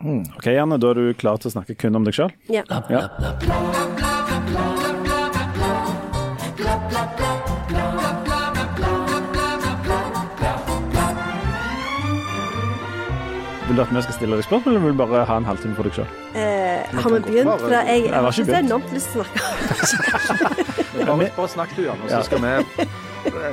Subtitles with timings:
[0.00, 2.30] Ok, Janne, da er du klar til å snakke kun om deg sjøl?
[2.54, 2.62] Ja.
[2.88, 3.08] Ja.
[13.68, 15.74] Vil du at vi skal stille deg spørsmål, eller vil du bare ha en halvtime
[15.76, 16.12] for deg sjøl?
[16.40, 17.50] Eh, har vi begynt?
[17.60, 18.70] For jeg, Jeg jeg har ikke så begynt.
[18.70, 20.64] enormt lyst til å snakke.
[21.08, 22.18] Bare, bare snakk du, Janne, Ja.
[22.18, 22.86] så skal vi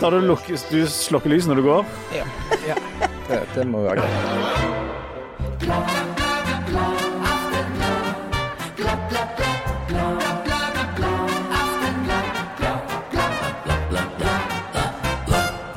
[0.02, 1.86] Tar du, luk, du slukker lyset når du går?
[3.28, 4.65] det, det må være greit.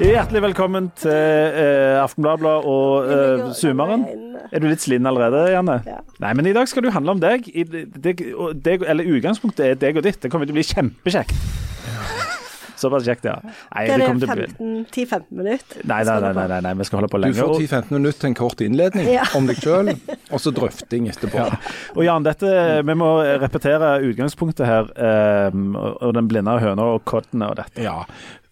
[0.09, 4.07] Hjertelig velkommen til eh, Aftenbladet og eh, Zoomeren.
[4.49, 5.83] Er du litt sliten allerede, Janne?
[5.85, 5.99] Ja.
[6.25, 7.45] Nei, men i dag skal det jo handle om deg.
[7.53, 10.23] I, deg, og deg eller utgangspunktet er deg og ditt.
[10.23, 11.37] Det kommer til å bli kjempekjekt.
[12.79, 13.37] Såpass kjekt, ja.
[13.43, 15.81] Nei, er det det, kommer til å bli 10-15 minutter?
[15.83, 18.37] Nei, nei, nei, nei, nei, vi skal holde på Du får 10-15 minutter til en
[18.39, 19.25] kort innledning Ja.
[19.35, 19.91] om deg sjøl,
[20.31, 21.49] og så drøfting etterpå.
[21.97, 22.53] og Jan, dette,
[22.87, 23.11] vi må
[23.43, 24.93] repetere utgangspunktet her.
[25.53, 27.83] um, og den blinde høna og kodden og dette.
[27.83, 28.05] Ja,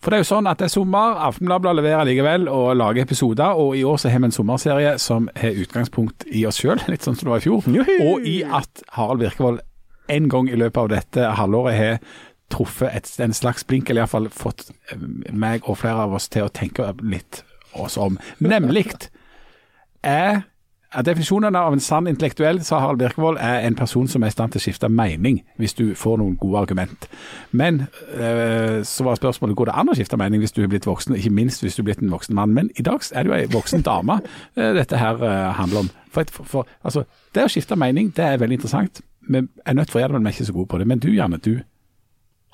[0.06, 1.16] for det er jo sånn at det er sommer.
[1.26, 3.58] Aftenbladet leverer likevel og lager episoder.
[3.58, 7.02] Og i år så har vi en sommerserie som har utgangspunkt i oss sjøl, litt
[7.02, 7.66] sånn som det var i fjor.
[7.74, 7.90] Juhu!
[8.12, 9.58] Og i at Harald Virkevold
[10.14, 11.98] en gang i løpet av dette halvåret har
[12.54, 15.02] truffet et, en slags blink, eller iallfall fått eh,
[15.34, 17.42] meg og flere av oss til å tenke litt
[17.74, 18.20] oss om.
[18.38, 18.92] Nemlig
[20.06, 20.44] er
[20.96, 24.34] ja, Definisjonen av en sann intellektuell, sa Harald Birkevold, er en person som er i
[24.34, 27.04] stand til å skifte mening hvis du får noen gode argument.
[27.52, 30.88] Men øh, så var spørsmålet går det an å skifte mening hvis du er blitt
[30.88, 32.56] voksen, ikke minst hvis du er blitt en voksen mann.
[32.56, 34.22] Men i dag er det jo ei voksen dame
[34.56, 35.92] eh, dette her eh, handler om.
[36.16, 37.04] For, for, for, altså,
[37.36, 39.04] det å skifte mening, det er veldig interessant.
[39.28, 40.88] Vi er nødt til å gjøre det, men vi er ikke så gode på det.
[40.88, 41.58] Men du, Janne, du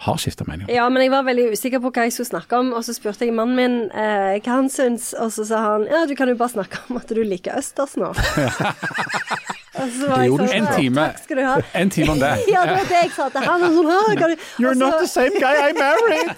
[0.02, 0.68] har skifta mening.
[0.72, 3.28] Ja, men jeg var veldig usikker på hva jeg skulle snakke om, og så spurte
[3.28, 6.38] jeg mannen min eh, hva han syns, og så sa han ja, du kan jo
[6.40, 8.10] bare snakke om at du liker østers nå.
[9.72, 11.04] Det sånn, en time.
[11.14, 11.52] Takk skal du ha.
[11.80, 12.32] En time om det.
[12.52, 13.62] Ja, det var det jeg sa til han.
[13.64, 14.42] Og sånn, «Hæ, kan du?
[14.60, 16.36] You're not the same guy I married!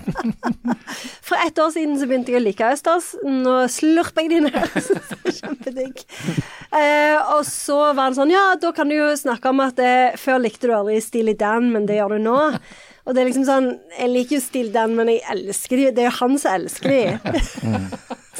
[1.28, 3.10] For ett år siden så begynte jeg å like østers.
[3.28, 4.56] Nå slurper jeg de ned.
[5.24, 6.00] Det Kjempedigg.
[6.74, 10.16] Eh, og så var han sånn Ja, da kan du jo snakke om at eh,
[10.20, 12.38] før likte du aldri Steely Dan, men det gjør du nå.
[13.04, 15.92] Og det er liksom sånn Jeg liker jo Steely Dan, men jeg elsker de.
[15.96, 17.04] Det er jo han som elsker de.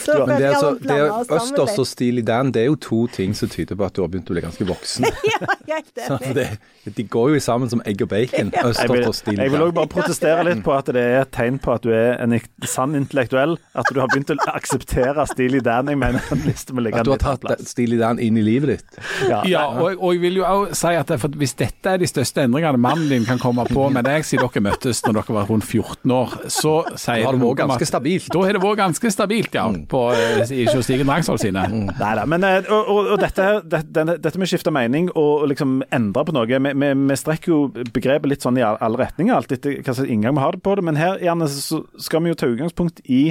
[0.05, 3.01] Så Men det er, altså, det er Østers og Steely Dan det er jo to
[3.13, 5.07] ting som tyder på at du har begynt å bli ganske voksen.
[5.31, 6.47] Ja, jeg er enig.
[6.85, 8.51] Det, de går jo sammen som egg og bacon.
[8.53, 11.31] Jeg Østers og Steely jeg vil også bare protestere litt på at det er et
[11.33, 12.35] tegn på at du er en
[12.69, 13.57] sann intellektuell.
[13.79, 15.89] At du har begynt å akseptere Steely Dan.
[15.93, 17.65] Jeg mener den liste må ligge At du har tatt.
[17.69, 19.01] Steely Dan inn i livet ditt.
[19.29, 19.43] Ja.
[19.49, 22.45] Ja, og, og jeg vil jo også si at for hvis dette er de største
[22.45, 25.67] endringene mannen din kan komme på med deg siden dere møttes når dere var rundt
[25.67, 28.29] 14 år, så sier Da har det vært ganske stabilt.
[28.33, 31.65] Da har det vært ganske stabilt, ja, på eh, i Kjell Stigen Drangsvold sine.
[31.91, 32.25] Nei da.
[32.31, 33.83] Men eh, og, og, og dette, her- det,
[34.23, 37.61] dette med å skifte mening og liksom endre på noe Vi, vi, vi strekker jo
[37.95, 40.77] begrepet litt sånn i alle retninger, alt etter hva slags inngang vi har det på
[40.79, 40.87] det.
[40.87, 43.25] Men her gjerne så skal vi jo ta utgangspunkt i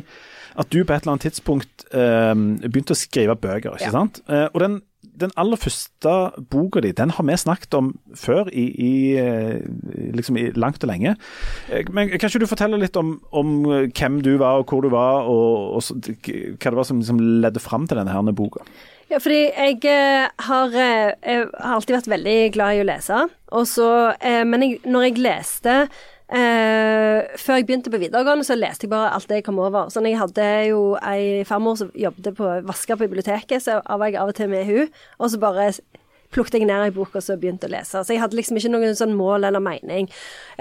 [0.60, 2.34] at du på et eller annet tidspunkt eh,
[2.68, 3.94] begynte å skrive bøker, ikke Ja.
[3.96, 4.20] sant?
[4.28, 4.80] Eh, og den,
[5.20, 6.14] den aller første
[6.52, 9.60] boka di, den har vi snakket om før i, i eh,
[10.16, 11.16] liksom i langt og lenge.
[11.70, 14.86] Eh, Men kan ikke du fortelle litt om, om eh, hvem du var, og hvor
[14.86, 18.64] du var, og, og hva det var som liksom ledde fram til denne her boka?
[19.10, 19.80] Ja, fordi jeg
[20.46, 23.24] har, jeg har alltid vært veldig glad i å lese.
[23.58, 23.88] Også,
[24.46, 25.78] men jeg, når jeg leste
[26.32, 29.90] eh, Før jeg begynte på videregående, så leste jeg bare alt det jeg kom over.
[29.94, 34.20] Sånn, Jeg hadde jo ei farmor som jobbet på vaska på biblioteket, så var jeg
[34.22, 34.94] av og til med hun.
[35.20, 35.72] Og så bare
[36.34, 38.04] plukket jeg ned ei bok og så begynte å lese.
[38.04, 40.10] Så jeg hadde liksom ikke noen sånn mål eller mening.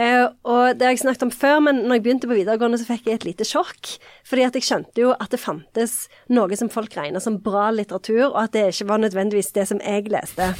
[0.01, 2.89] Eh, og det har jeg snakket om før, men når jeg begynte på videregående, så
[2.89, 3.95] fikk jeg et lite sjokk.
[4.29, 5.97] Fordi at jeg skjønte jo at det fantes
[6.33, 9.83] noe som folk regner som bra litteratur, og at det ikke var nødvendigvis det som
[9.85, 10.53] jeg leste.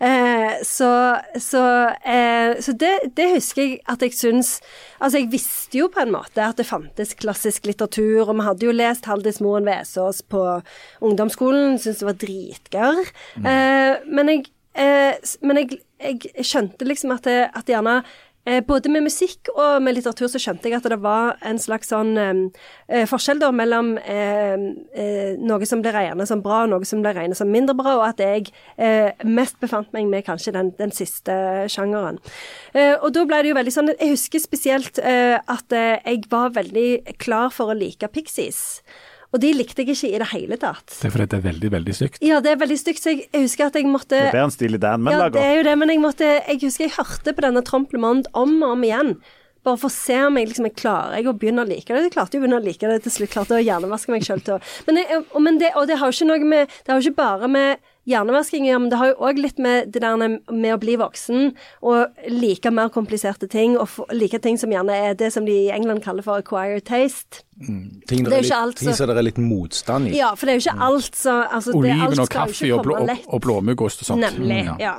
[0.00, 0.92] Eh, så
[1.40, 1.62] så,
[2.04, 4.60] eh, så det, det husker jeg at jeg syns
[4.96, 8.64] Altså, jeg visste jo på en måte at det fantes klassisk litteratur, og vi hadde
[8.64, 10.40] jo lest Haldis Moen Vesaas på
[11.04, 13.10] ungdomsskolen, syntes det var dritgørr.
[13.42, 14.45] Eh, men jeg,
[14.76, 18.00] men jeg, jeg skjønte liksom at det, at gjerne
[18.46, 21.90] eh, både med musikk og med litteratur så skjønte jeg at det var en slags
[21.92, 22.42] sånn eh,
[22.88, 24.54] eh, forskjell da mellom eh,
[24.94, 27.96] eh, noe som ble regnet som bra, og noe som ble regnet som mindre bra,
[27.98, 31.34] og at jeg eh, mest befant meg med kanskje den, den siste
[31.72, 32.20] sjangeren.
[32.72, 36.26] Eh, og da ble det jo veldig sånn Jeg husker spesielt eh, at eh, jeg
[36.32, 38.82] var veldig klar for å like Pixies.
[39.34, 40.84] Og de likte jeg ikke i det hele tatt.
[40.92, 42.20] Det er fordi det er veldig, veldig stygt.
[42.24, 44.44] Ja, det er veldig stygt, så jeg, jeg husker at jeg måtte Det er bedre
[44.46, 46.94] enn Steely Dan, men ja, det er jo det, men jeg måtte Jeg husker jeg
[46.98, 49.16] hørte på denne Tromplemond om og om igjen.
[49.66, 52.04] Bare for å se om jeg liksom jeg klarer jeg å begynne å like det.
[52.06, 53.32] Jeg klarte jo å begynne å like det til slutt.
[53.34, 56.12] Klarte å hjernevaske meg sjøl til å Men, jeg, og, men det, og det har
[56.12, 59.12] jo ikke noe med Det har jo ikke bare med hjernevasking, ja, men det har
[59.12, 63.76] jo òg litt med det der med å bli voksen og like mer kompliserte ting,
[63.80, 67.42] og like ting som gjerne er det som de i England kaller for acquired taste.
[67.56, 70.18] Ting, Det er er litt, alt ting som det er litt motstand i.
[70.18, 73.22] Ja, for det er jo ikke alt som altså, Oliven og kaffe og, blå, og,
[73.32, 74.20] og blåmuggost og sånt.
[74.20, 74.74] Nemlig, Ja.
[74.78, 74.92] ja.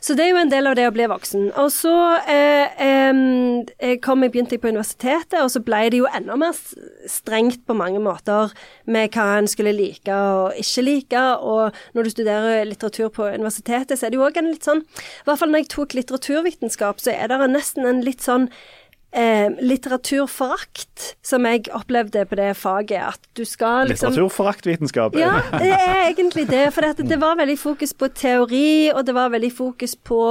[0.00, 1.48] Så det er jo en del av det å bli voksen.
[1.58, 1.94] Og så
[2.30, 6.54] eh, eh, kom jeg begynte jeg på universitetet, og så ble det jo enda mer
[7.10, 8.54] strengt på mange måter
[8.86, 11.24] med hva en skulle like og ikke like.
[11.42, 14.82] Og når du studerer litteratur på universitetet, så er det jo òg en litt sånn
[14.82, 18.50] I hvert fall når jeg tok litteraturvitenskap, så er det nesten en litt sånn
[19.16, 23.16] eh, litteraturforakt som jeg opplevde på det faget.
[23.16, 25.16] At du skal liksom Litteraturforaktvitenskap.
[25.20, 26.68] ja, det er egentlig det.
[26.74, 30.22] For det, det var veldig fokus på teori, og det var veldig fokus på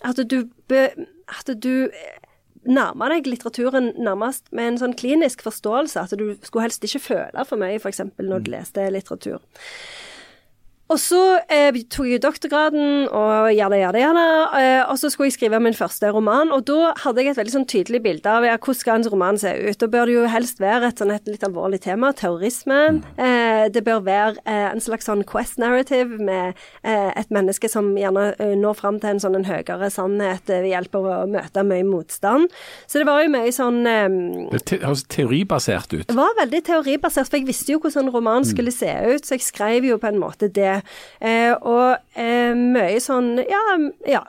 [0.00, 0.88] at du, be,
[1.28, 1.88] at du
[2.68, 6.06] nærma deg litteraturen nærmest med en sånn klinisk forståelse.
[6.06, 8.04] At du skulle helst ikke føle for mye, f.eks.
[8.20, 9.40] når du leste litteratur.
[10.90, 14.24] Og så eh, tok jeg doktorgraden, og gjerne, gjerne, gjerne.
[14.58, 17.52] Eh, og så skulle jeg skrive min første roman, og da hadde jeg et veldig
[17.54, 19.78] sånn tydelig bilde av ja, hvordan skal en roman se ut.
[19.78, 22.80] Da bør det jo helst være et sånn et litt alvorlig tema, terrorisme.
[23.16, 27.92] Eh, det bør være eh, en slags sånn quest narrative med eh, et menneske som
[27.98, 31.64] gjerne eh, når fram til en sånn en høyere sannhet ved hjelp av å møte
[31.70, 32.50] mye motstand.
[32.90, 34.08] Så det var jo mye sånn eh,
[34.56, 36.06] Det te- høres teoribasert ut.
[36.10, 38.46] det var veldig teoribasert, for jeg visste jo hvordan en roman Mm.
[38.50, 40.79] skulle se ut, så jeg skrev jo på en måte det.
[41.20, 43.62] Eh, og eh, mye sånn Ja.
[44.08, 44.24] ja.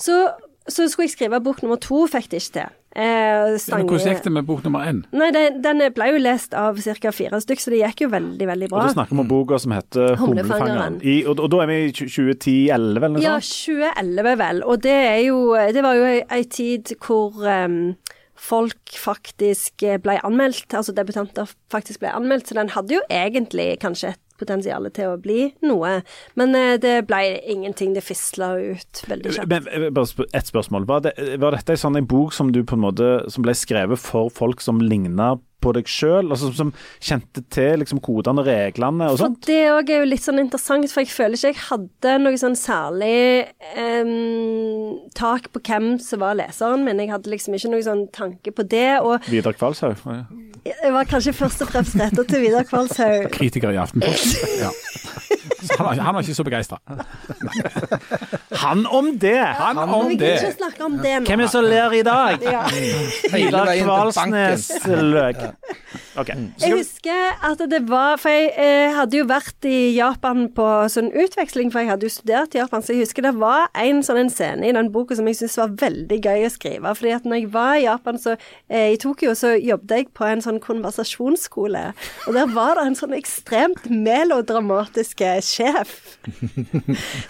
[0.00, 0.24] Så,
[0.68, 2.78] så skulle jeg skrive bok nummer to, fikk det ikke til.
[2.92, 4.98] Eh, Men Hvordan gikk det med bok nummer én?
[5.16, 7.12] Nei, den, den ble jo lest av ca.
[7.16, 8.82] fire stykk, så det gikk jo veldig, veldig bra.
[8.82, 10.98] Og Du da snakker vi om boka som heter Humlefangeren.
[11.00, 11.04] 'Humlefangeren'.
[11.08, 13.78] I, og, og da er vi i 2010-11 eller noe Ja, sånt?
[13.96, 14.62] 2011 vel.
[14.68, 15.38] Og det er jo
[15.72, 17.78] Det var jo ei, ei tid hvor um,
[18.42, 23.78] folk faktisk eh, ble anmeldt, altså debutanter faktisk ble anmeldt, så den hadde jo egentlig
[23.80, 26.00] kanskje et potensial til å bli noe.
[26.38, 27.22] Men eh, det ble
[27.54, 27.94] ingenting.
[27.96, 29.52] Det fisla ut veldig kjapt.
[29.52, 30.88] Men eh, bare et spørsmål.
[30.90, 34.00] Var, det, var dette en sånn bok som du på en måte Som ble skrevet
[34.00, 36.30] for folk som ligna på deg sjøl?
[36.32, 39.40] Altså som kjente til liksom kodene, og reglene og sånt?
[39.42, 42.40] For det òg er jo litt sånn interessant, for jeg føler ikke jeg hadde noe
[42.40, 43.16] sånn særlig
[43.76, 47.02] um, tak på hvem som var leseren min.
[47.02, 49.00] Jeg hadde liksom ikke noe sånn tanke på det.
[49.02, 50.02] Og Vidar Kvalshaug?
[50.06, 50.24] Ja.
[50.68, 53.30] jeg var kanskje først og fremst retta til Vidar Kvalshaug.
[53.34, 54.58] Kritiker i Aftenposten.
[54.62, 54.72] Ja.
[55.62, 56.78] Så han, var, han var ikke så begeistra.
[58.62, 59.38] Han om det!
[59.58, 60.34] Han han om det.
[60.36, 61.26] ikke snakke om det nå.
[61.26, 62.44] Hvem er det som ler i dag?
[62.44, 62.60] Ja.
[62.70, 65.40] Til Kvalsnes løk.
[66.12, 66.36] Okay.
[66.60, 71.08] Jeg husker at det var For jeg eh, hadde jo vært i Japan på sånn
[71.08, 74.20] utveksling, for jeg hadde jo studert i Japan, så jeg husker det var en sånn
[74.20, 76.94] en scene i den boka som jeg syntes var veldig gøy å skrive.
[76.98, 78.36] fordi at når jeg var i Japan, så
[78.68, 81.84] eh, i Tokyo, så jobbet jeg på en sånn konversasjonsskole.
[82.28, 85.94] Og der var det en sånn ekstremt melodramatisk eh, sjef.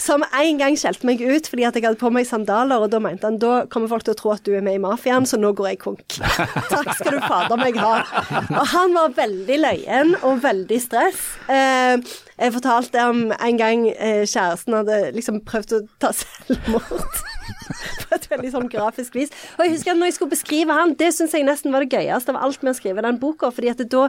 [0.02, 3.00] Som en gang skjelte meg ut fordi at jeg hadde på meg sandaler, og da
[3.02, 5.38] mente han da kommer folk til å tro at du er med i mafiaen, så
[5.40, 6.18] nå går jeg konk.
[6.72, 7.94] Takk skal du fader meg ha.
[8.50, 11.24] Og han var veldig løyen og veldig stress.
[11.52, 11.96] Eh,
[12.42, 17.20] jeg fortalte om en gang eh, kjæresten hadde liksom prøvd å ta selvmord.
[18.02, 19.32] På et veldig sånn grafisk vis.
[19.56, 21.94] Og jeg husker at når jeg skulle beskrive han, det syns jeg nesten var det
[21.94, 24.06] gøyeste av alt med å skrive den boka, fordi at da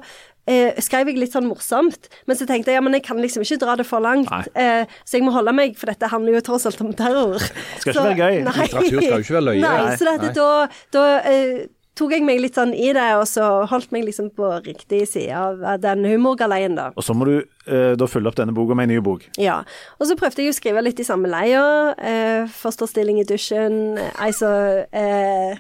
[0.50, 3.46] eh, skrev jeg litt sånn morsomt, men så tenkte jeg ja, men jeg kan liksom
[3.46, 6.44] ikke dra det for langt, eh, så jeg må holde meg, for dette handler jo
[6.50, 7.40] tross alt om terror.
[7.80, 8.42] Skal ikke være gøy.
[8.50, 8.58] Nei.
[8.64, 9.64] Litteratur skal jo ikke være løye.
[9.64, 9.96] Nei, Nei.
[10.00, 10.50] så dette, da,
[10.96, 11.64] da eh,
[11.98, 15.38] tok jeg meg litt sånn i det, og så holdt meg liksom på riktig side
[15.38, 16.88] av den humorgaleien, da.
[16.98, 19.28] Og så må du eh, da følge opp denne boka med en ny bok.
[19.42, 19.60] Ja.
[20.00, 21.64] Og så prøvde jeg å skrive litt i samme leia.
[22.02, 23.80] Eh, Fosterstilling i dusjen.
[24.02, 24.50] Eh, Altså
[24.90, 25.58] eh,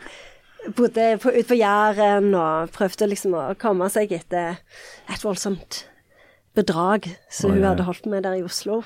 [0.78, 4.62] Bodde på, ute på Jæren og prøvde liksom å komme seg etter
[5.12, 5.82] et voldsomt
[6.56, 8.78] bedrag som hun hadde holdt med der i Oslo.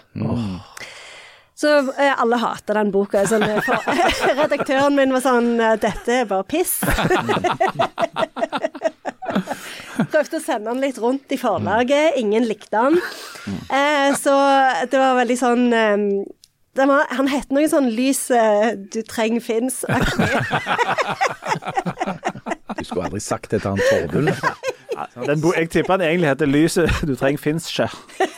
[1.57, 3.23] Så eh, alle hater den boka.
[3.27, 3.81] Sånn, eh, for,
[4.41, 6.77] redaktøren min var sånn eh, Dette er bare piss.
[10.11, 12.13] Prøvde å sende den litt rundt i forlaget.
[12.21, 12.99] Ingen likte den.
[13.73, 14.35] Eh, så
[14.85, 15.97] det var veldig sånn eh,
[16.77, 20.29] det var, Han het noe sånn 'Lyset du trenger fins'-aktig.
[22.77, 24.29] Du skulle aldri sagt det til han Torbull.
[25.57, 27.89] Jeg tipper han egentlig heter 'Lyset du trenger fins ikke'.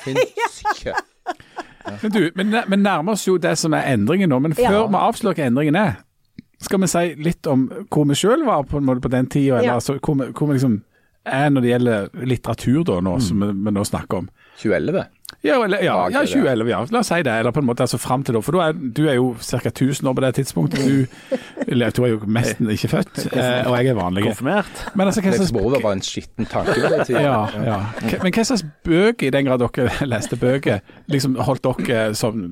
[0.05, 0.95] Finnes ikke.
[2.03, 4.39] Men du, vi nærmer oss jo det som er endringen nå.
[4.41, 4.85] Men før Ja.
[4.87, 5.97] vi avslører hva endringen er,
[6.61, 9.57] skal vi si litt om hvor vi sjøl var på, en måte på den tida,
[9.59, 9.75] eller Ja.
[9.79, 10.81] altså, hvor, vi, hvor vi liksom
[11.25, 14.29] er når det gjelder litteratur, da, nå, som vi, vi nå snakker om.
[14.61, 15.05] 2011.
[15.41, 16.79] Ja, eller, ja, ja, 2011, ja.
[16.91, 17.31] La oss si det.
[17.39, 18.41] Eller på en måte altså fram til da.
[18.43, 19.59] For er, du er jo ca.
[19.71, 20.81] 1000 år på det tidspunktet.
[20.83, 24.25] Du, eller, du er jo nesten ikke født, eh, og jeg er vanlig.
[24.27, 24.81] Konfirmert.
[24.99, 27.21] Men altså, hva slags Det var en skitten tanke på det tida.
[27.23, 27.77] ja, ja.
[28.23, 32.43] Men hva slags bøker, i den grad dere leste bøker, liksom holdt dere som,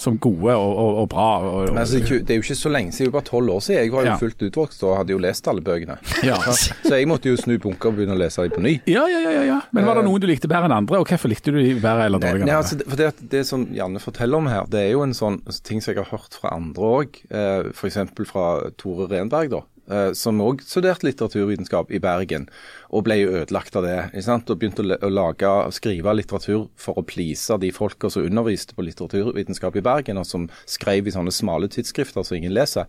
[0.00, 1.28] som gode og, og, og bra?
[1.46, 3.54] Og, Men altså, det er jo ikke så lenge siden, det er jo bare tolv
[3.56, 3.82] år siden.
[3.86, 4.16] Jeg var jo Ja.
[4.18, 5.96] fullt utvokst og hadde jo lest alle bøkene.
[6.26, 6.36] ja.
[6.50, 8.74] Så jeg måtte jo snu bunker og begynne å lese dem på ny.
[8.90, 9.60] Ja, ja, ja, ja.
[9.72, 11.91] Men var det noen du likte bedre enn andre, og hvorfor likte du de bedre
[12.00, 12.46] eller Nei, dårligere?
[12.46, 15.40] nei, altså, for det, det som Janne forteller om her, det er jo en sånn
[15.64, 17.20] ting som jeg har hørt fra andre òg.
[17.30, 17.98] Eh, F.eks.
[18.30, 19.60] fra Tore Renberg, da.
[19.90, 22.44] Eh, som òg studerte litteraturvitenskap i Bergen,
[22.94, 23.96] og ble jo ødelagt av det.
[24.12, 24.50] Ikke sant?
[24.52, 29.80] Og begynte å, lage skrive litteratur for å please de folka som underviste på litteraturvitenskap
[29.80, 32.86] i Bergen, og som skrev i sånne smale tidsskrifter som ingen leser.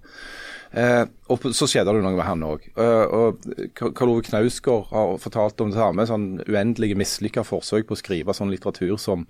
[0.73, 2.69] Eh, og så skjedde det noe med han òg.
[2.77, 6.05] Eh, Karl Ove Knausgård har fortalt om det samme.
[6.09, 9.25] sånn Uendelige mislykka forsøk på å skrive sånn litteratur som,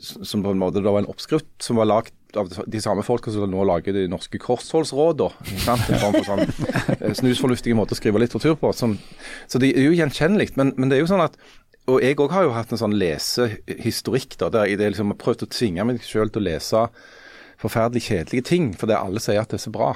[0.00, 3.50] som på en måte var en oppskrift som var lagd av de samme folka som
[3.50, 5.32] nå lager de norske kostholdsrådene.
[5.68, 8.72] En form for sånn eh, snusfornuftige måte å skrive litteratur på.
[8.76, 8.96] Som,
[9.50, 10.54] så det er jo gjenkjennelig.
[10.60, 11.36] Men, men det er jo sånn at
[11.90, 15.48] og jeg òg har jo hatt en sånn lesehistorikk da, der jeg liksom har prøvd
[15.48, 16.84] å tvinge meg sjøl til å lese
[17.62, 19.90] forferdelig kjedelige ting, fordi alle sier at det er så bra.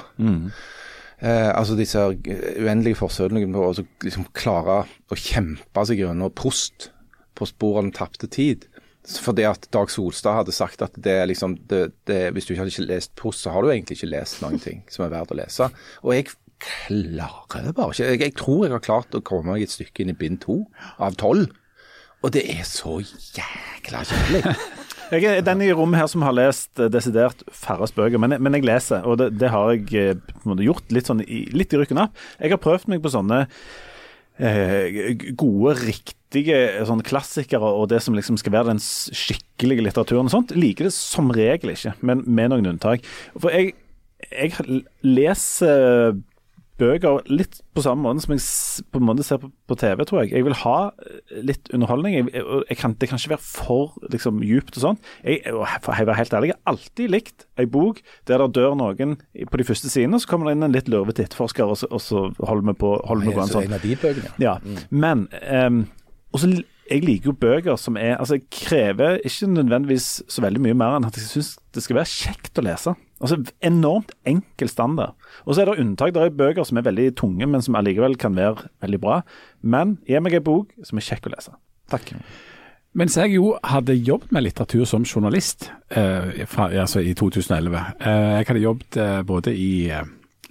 [1.18, 3.74] Eh, altså disse uendelige forsøkene på å
[4.04, 6.90] liksom klare å kjempe seg gjennom Prost
[7.36, 8.66] på sporet av den tapte tid.
[9.06, 12.88] Fordi at Dag Solstad hadde sagt at det liksom det, det, hvis du ikke hadde
[12.88, 15.68] lest Prost, så har du egentlig ikke lest noen ting som er verdt å lese.
[16.02, 16.32] Og jeg
[16.62, 18.08] klarer bare ikke.
[18.08, 20.64] Jeg, jeg tror jeg har klart å komme meg et stykke inn i bind to
[20.98, 21.52] av tolv.
[22.24, 24.56] Og det er så jækla kjedelig.
[25.06, 28.56] Jeg er den i rommet her som har lest eh, desidert færrest bøker, men, men
[28.56, 29.84] jeg leser, og det, det har jeg
[30.16, 32.16] eh, gjort litt, sånn, i, litt i rykken opp.
[32.40, 33.44] Jeg har prøvd meg på sånne
[34.36, 40.54] gode, riktige sånn klassikere og det som liksom skal være den skikkelige litteraturen og sånt.
[40.56, 43.06] Liker det som regel ikke, men med noen unntak.
[43.38, 43.72] For jeg,
[44.28, 46.18] jeg leser
[46.80, 50.22] bøker litt på samme måte som jeg på en måte ser på, på TV, tror
[50.22, 50.32] jeg.
[50.36, 52.14] Jeg vil ha eh, litt underholdning.
[52.18, 55.00] Jeg, jeg, jeg kan, det kan ikke være for liksom, djupt og sånn.
[55.24, 55.42] Jeg,
[55.84, 59.16] for å være helt ærlig, jeg har alltid likt ei bok der det dør noen
[59.50, 62.00] på de første sidene, så kommer det inn en litt lurvete etterforsker, og, så- og
[62.04, 63.68] så holder vi på, holder vi på en sånn.
[63.70, 64.32] en av de bøkene.
[64.42, 64.58] Ja,
[64.90, 65.82] men um,
[66.36, 66.52] også,
[66.90, 70.98] jeg liker jo bøker som er Altså, jeg krever ikke nødvendigvis så veldig mye mer
[71.00, 72.92] enn at jeg syns det skal være kjekt å lese.
[73.20, 75.14] Altså, Enormt enkel standard.
[75.44, 76.12] Og så er det unntak.
[76.14, 79.22] Det er bøker som er veldig tunge, men som allikevel kan være veldig bra.
[79.62, 81.56] Men gi meg en bok som er kjekk å lese.
[81.92, 82.12] Takk.
[82.96, 87.76] Mens jeg jo hadde jobbet med litteratur som journalist eh, fra, altså i 2011.
[88.00, 90.06] Eh, jeg hadde jobbet eh, både i, eh,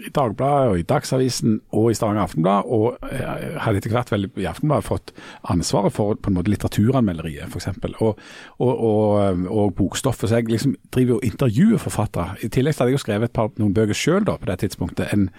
[0.06, 4.28] i Dagbladet og i Dagsavisen og i Stavanger Aftenblad, og eh, hadde etter hvert vel
[4.30, 5.14] i Aftenbladet fått
[5.52, 7.72] ansvaret for på en måte litteraturanmelderiet, f.eks.
[8.00, 8.20] Og,
[8.60, 10.30] og, og, og bokstoffet.
[10.30, 12.38] Så jeg liksom driver og intervjuer forfattere.
[12.46, 15.12] I tillegg hadde jeg jo skrevet et par, noen bøker sjøl på det tidspunktet.
[15.14, 15.30] En,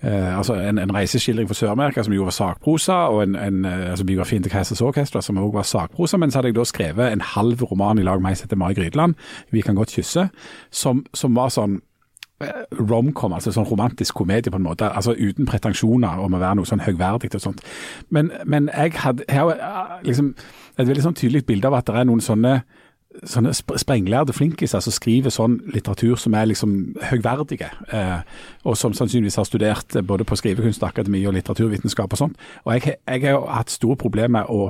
[0.00, 3.90] Eh, altså en, en reiseskildring fra Sør-Amerika som jo var sakprosa, og en, en eh,
[3.90, 6.16] altså biografien til Keisers Orkestra som også var sakprosa.
[6.16, 8.60] Men så hadde jeg da skrevet en halv roman i lag med ei som heter
[8.60, 9.14] Mari Grydeland,
[9.50, 10.28] 'Vi kan godt kysse',
[10.70, 11.80] som, som var sånn eh,
[12.76, 16.68] romcom, altså sånn romantisk komedie på en måte, altså uten pretensjoner om å være noe
[16.68, 17.62] sånn høgverdig og sånt.
[18.12, 20.34] Men, men jeg hadde har eh, liksom
[20.76, 22.58] et veldig sånn tydelig bilde av at det er noen sånne
[23.24, 26.74] sånne sp- sprenglærde flinkiser som skriver sånn litteratur som er liksom
[27.08, 28.18] høgverdige, eh,
[28.68, 32.36] og som sannsynligvis har studert både på Skrivekunstakademi og litteraturvitenskap og sånt.
[32.66, 34.68] Og jeg, jeg har jo hatt store problemer med å,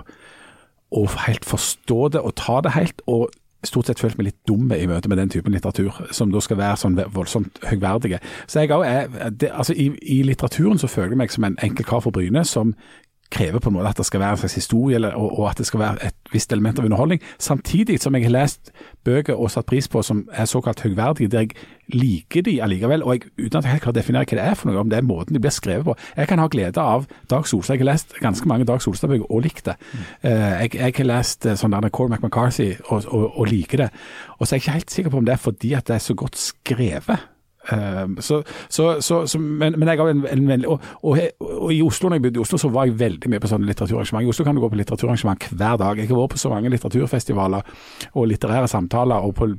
[0.95, 4.71] å helt forstå det og ta det helt, og stort sett følt meg litt dum
[4.73, 8.21] i møte med den typen litteratur, som da skal være sånn voldsomt høyverdige.
[8.47, 11.59] Så jeg også er, det, altså i, I litteraturen så føler jeg meg som en
[11.65, 12.75] enkel kar fra Bryne som
[13.31, 15.59] krever på en måte at det skal være en slags historie, eller, og, og at
[15.59, 18.73] det skal være et visst element av underholdning, samtidig som jeg har lest
[19.07, 21.57] bøker og satt pris på som er såkalt høyverdige, der jeg
[21.95, 24.59] liker de allikevel, og jeg, uten at jeg helt klarer å definere hva det er
[24.59, 25.95] for noe, om det er måten de blir skrevet på.
[26.17, 27.77] Jeg kan ha glede av Dag Solstad.
[27.77, 29.77] Jeg har lest ganske mange Dag Solstad-bøker og likt det.
[29.93, 30.03] Mm.
[30.27, 33.89] jeg, jeg har lest eh, sånn der Cormac McCarthy og, og, og liker det.
[34.39, 36.07] Og så er jeg ikke helt sikker på om det er fordi at det er
[36.07, 37.31] så godt skrevet.
[37.73, 41.73] Um, så, så, så, så, men, men jeg har en, en, en og, og, og
[41.75, 44.27] i Oslo, når jeg bodde i Oslo, så var jeg veldig mye på sånne litteraturarrangement.
[44.27, 45.99] I Oslo kan du gå på litteraturarrangement hver dag.
[45.99, 47.73] Jeg har vært på så mange litteraturfestivaler
[48.15, 49.51] og litterære samtaler, og på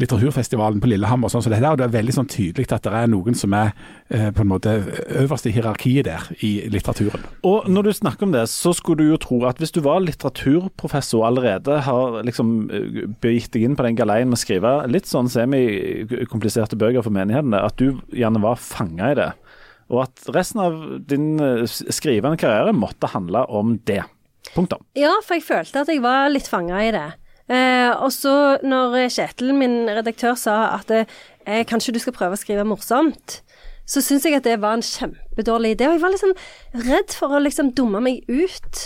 [0.00, 1.74] litteraturfestivalen på Lillehammer og sånn som det der.
[1.74, 3.74] Og det er veldig sånn tydelig at det er noen som er
[4.08, 4.76] eh, på en måte
[5.24, 7.26] øverst i hierarkiet der, i litteraturen.
[7.46, 10.02] Og når du snakker om det, så skulle du jo tro at hvis du var
[10.04, 15.10] litteraturprofessor allerede har liksom eh, begitt deg inn på den galeien med å skrive litt
[15.10, 19.30] sånn semikompliserte bøker for menighetene, at du gjerne var fanga i det.
[19.92, 24.02] Og at resten av din eh, skrivende karriere måtte handle om det.
[24.54, 24.84] Punktum.
[24.98, 27.06] Ja, for jeg følte at jeg var litt fanga i det.
[27.52, 32.40] Eh, og så når Kjetil, min redaktør, sa at eh, kanskje du skal prøve å
[32.40, 33.40] skrive morsomt,
[33.84, 35.88] så syns jeg at det var en kjempedårlig idé.
[35.88, 36.38] Og jeg var sånn
[36.86, 38.84] redd for å liksom dumme meg ut.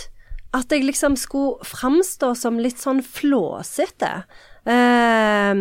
[0.55, 4.23] At jeg liksom skulle framstå som litt sånn flåsete.
[4.67, 5.53] Eh,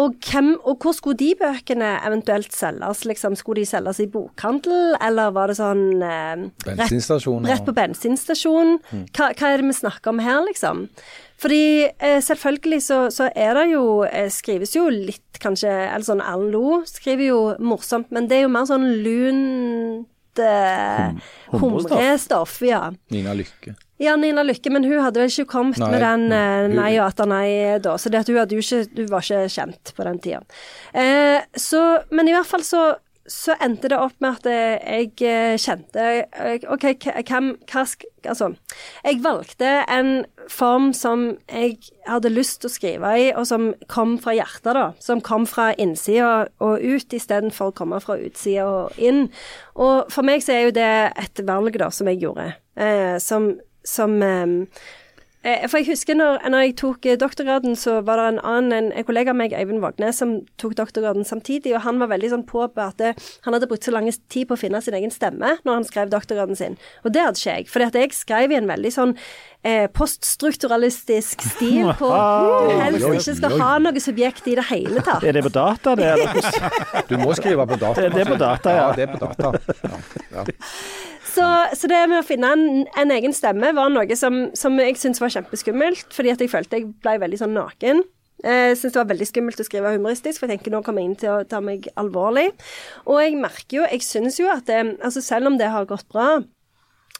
[0.00, 3.02] og, hvem, og hvor skulle de bøkene eventuelt selges?
[3.04, 6.94] Liksom, skulle de selges i bokhandel, eller var det sånn eh, rett,
[7.44, 8.78] rett på bensinstasjon?
[9.12, 10.86] Hva, hva er det vi snakker om her, liksom?
[11.42, 16.22] Fordi eh, selvfølgelig så, så er det jo eh, Skrives jo litt, kanskje Eller sånn
[16.22, 22.60] Erlend Lo skriver jo morsomt, men det er jo mer sånn lunt eh, humrestoff.
[22.64, 22.84] Ja.
[23.12, 23.74] Nina Lykke.
[24.02, 27.06] Ja, Nina Lykke, men hun hadde vel ikke kommet Nei, med den nei, nei og
[27.06, 27.46] atter nei
[27.82, 30.42] da, så det at hun, hadde jo ikke, hun var ikke kjent på den tida.
[30.92, 32.82] Eh, så, men i hvert fall så,
[33.30, 36.88] så endte det opp med at eh, jeg eh, kjente eh, OK,
[37.28, 37.84] hvem hva.
[38.22, 38.52] Altså,
[39.02, 40.12] jeg valgte en
[40.50, 44.86] form som jeg hadde lyst til å skrive i, og som kom fra hjertet, da.
[45.02, 49.28] Som kom fra innsida og ut, istedenfor å komme fra utsida og inn.
[49.74, 52.52] Og for meg så er jo det et valg, da, som jeg gjorde.
[52.78, 53.52] Eh, som
[53.84, 54.46] som eh,
[55.42, 58.92] eh, For jeg husker når, når jeg tok eh, doktorgraden, så var det en annen
[58.92, 62.44] en, kollega av meg, Eivind Vågnes, som tok doktorgraden samtidig, og han var veldig sånn
[62.46, 65.56] på at eh, han hadde brukt så lang tid på å finne sin egen stemme
[65.66, 66.78] når han skrev doktorgraden sin.
[67.04, 67.68] Og det hadde ikke jeg.
[67.72, 69.16] For jeg skrev i en veldig sånn
[69.66, 72.08] eh, poststrukturalistisk stil på
[72.70, 75.24] du helst ikke skal ha noe subjekt i det hele tatt.
[75.28, 76.12] Er det på data, det?
[76.14, 77.04] Eller?
[77.10, 77.98] Du må skrive på data.
[78.00, 78.82] Det- det er på data, ja.
[78.82, 79.52] Ja, det er på data.
[79.82, 79.98] Ja,
[80.38, 80.44] ja.
[81.32, 81.44] Så,
[81.78, 82.64] så det med å finne en,
[82.98, 86.80] en egen stemme var noe som, som jeg syntes var kjempeskummelt, fordi at jeg følte
[86.80, 88.02] jeg ble veldig sånn naken.
[88.42, 91.12] Jeg syns det var veldig skummelt å skrive humoristisk, for jeg tenker nå kommer jeg
[91.12, 92.48] inn til å ta meg alvorlig.
[93.06, 96.08] Og jeg merker jo, jeg syns jo at det, altså selv om det har gått
[96.10, 96.40] bra,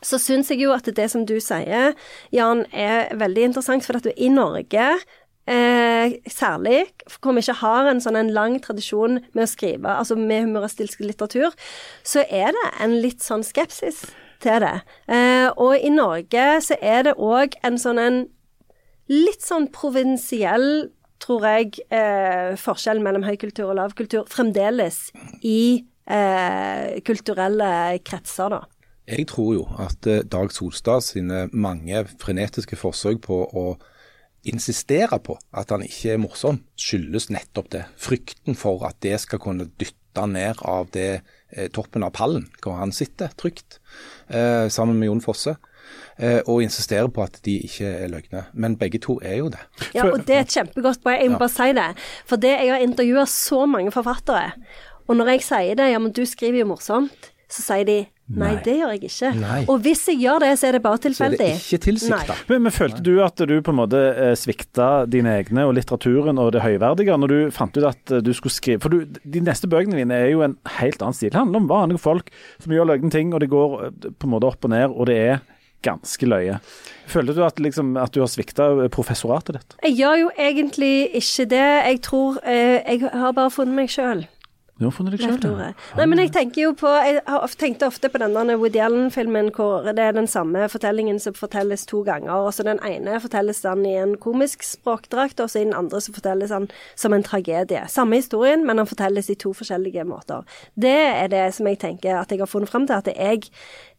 [0.03, 1.95] så syns jeg jo at det som du sier,
[2.35, 3.87] Jan, er veldig interessant.
[3.87, 4.89] For at du i Norge
[5.51, 6.85] Eh, særlig,
[7.19, 11.03] hvor vi ikke har en sånn en lang tradisjon med å skrive, altså med humoristisk
[11.03, 11.51] litteratur,
[12.07, 14.05] så er det en litt sånn skepsis
[14.43, 14.77] til det.
[15.11, 18.21] Eh, og i Norge så er det òg en sånn en
[19.11, 25.09] litt sånn provinsiell, tror jeg, eh, forskjell mellom høykultur og lavkultur fremdeles
[25.43, 28.63] i eh, kulturelle kretser, da.
[29.11, 33.67] Jeg tror jo at eh, Dag Solstad sine mange frenetiske forsøk på å
[34.49, 37.85] insistere på at han ikke er morsom, skyldes nettopp det.
[38.01, 41.23] Frykten for at det skal kunne dytte ned av det
[41.55, 43.79] eh, toppen av pallen hvor han sitter trygt,
[44.29, 45.57] eh, sammen med Jon Fosse.
[46.17, 48.45] Eh, og insisterer på at de ikke er løgne.
[48.53, 49.61] Men begge to er jo det.
[49.97, 51.19] Ja, og det er et kjempegodt poeng.
[51.21, 51.89] Jeg må bare si det.
[52.29, 54.53] For det jeg har intervjua så mange forfattere,
[55.09, 57.99] og når jeg sier det, ja, men du skriver jo morsomt, så sier de
[58.39, 59.31] nei, det gjør jeg ikke.
[59.41, 59.59] Nei.
[59.71, 61.39] Og hvis jeg gjør det, så er det bare tilfeldig.
[61.39, 62.37] Så er det ikke tilsikta.
[62.49, 66.41] Men, men følte du at du på en måte eh, svikta dine egne og litteraturen
[66.43, 69.43] og det høyverdige når du fant ut at eh, du skulle skrive For du, de
[69.45, 71.33] neste bøkene dine er jo en helt annen stil.
[71.33, 74.35] Det handler om vanlige folk som gjør løgne ting, og det går eh, på en
[74.37, 75.43] måte opp og ned, og det er
[75.83, 76.59] ganske løye.
[77.11, 79.75] Føler du at, liksom, at du har svikta professoratet ditt?
[79.89, 81.65] Jeg gjør jo egentlig ikke det.
[81.91, 84.25] Jeg tror eh, Jeg har bare funnet meg sjøl.
[84.81, 85.67] Du har funnet deg sjøl, Tore.
[85.99, 87.21] Nei, men jeg tenker jo på Jeg
[87.61, 92.01] tenkte ofte på denne Woody Allen-filmen hvor det er den samme fortellingen som fortelles to
[92.03, 92.33] ganger.
[92.33, 96.01] og så Den ene fortelles den i en komisk språkdrakt, og så i den andre
[96.01, 97.85] så fortelles den som en tragedie.
[97.93, 100.43] Samme historien, men den fortelles i to forskjellige måter.
[100.75, 102.95] Det er det som jeg tenker at jeg har funnet fram til.
[102.97, 103.43] at jeg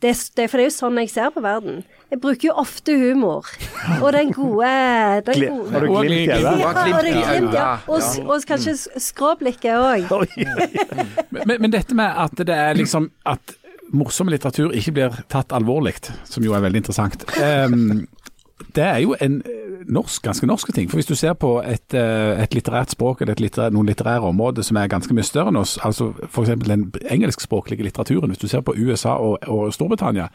[0.03, 1.83] det, er- det, For det er jo sånn jeg ser på verden.
[2.11, 3.45] Jeg bruker jo ofte humor.
[4.01, 4.67] Og den gode,
[5.31, 6.59] den gode Har du glimt i øyet?
[6.59, 7.77] ja, og det glimt, ja.
[7.87, 10.72] Og, og kanskje skråblikket òg.
[11.33, 13.55] Men, men dette med at det er liksom at
[13.93, 15.95] morsom litteratur ikke blir tatt alvorlig,
[16.29, 18.05] som jo er veldig interessant, Um,
[18.75, 20.89] det er jo en eh, norsk, ganske norske ting.
[20.89, 24.29] For hvis du ser på et, eh, et litterært språk eller et litterær, noen litterære
[24.29, 26.53] områder som er ganske mye større enn oss, altså f.eks.
[26.63, 30.29] den engelskspråklige litteraturen, hvis du ser på USA og, og Storbritannia,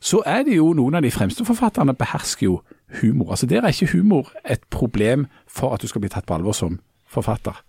[0.00, 2.60] så er det jo noen av de fremste forfatterne behersker jo
[3.00, 3.30] humor.
[3.30, 6.52] Altså Der er ikke humor et problem for at du skal bli tatt på alvor
[6.52, 7.62] som forfatter.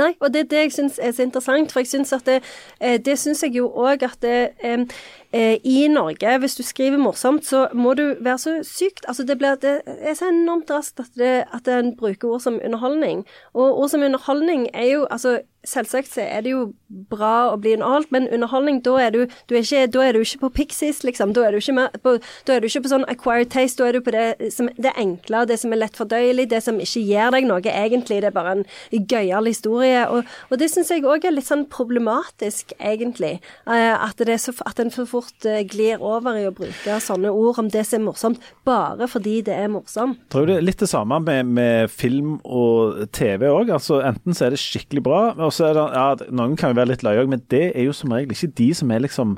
[0.00, 1.72] Nei, og det er det jeg syns er så interessant.
[1.72, 2.40] For jeg syns at det,
[2.80, 7.44] eh, det syns jeg jo òg at det, eh, i Norge, hvis du skriver morsomt,
[7.46, 11.12] så må du være så sykt Altså det, blir, det er så enormt raskt at,
[11.16, 13.26] det, at en bruker ord som underholdning.
[13.54, 16.72] Og ord som underholdning er jo altså selvsagt så er det jo
[17.10, 20.24] bra å bli underholdt, men underholdning, da er du, du er ikke, da er du
[20.24, 21.34] ikke på Pixies, liksom.
[21.36, 21.60] Da er du
[22.02, 22.16] på,
[22.48, 24.92] da er du ikke på sånn acquired taste, da er du på det, som, det
[24.98, 28.20] enkle, det som er lett fordøyelig, det som ikke gir deg noe egentlig.
[28.24, 30.02] Det er bare en gøyal historie.
[30.10, 33.36] Og, og det syns jeg òg er litt sånn problematisk, egentlig.
[33.70, 37.30] Eh, at, det så, at en for fort eh, glir over i å bruke sånne
[37.30, 40.18] ord om det som er morsomt, bare fordi det er morsomt.
[40.32, 43.70] Tror tror det er litt det samme med, med film og TV òg.
[43.74, 46.80] Altså, enten så er det skikkelig bra, og så er det ja, Noen kan jo
[46.80, 49.36] være litt løye men det er jo som regel ikke de som er liksom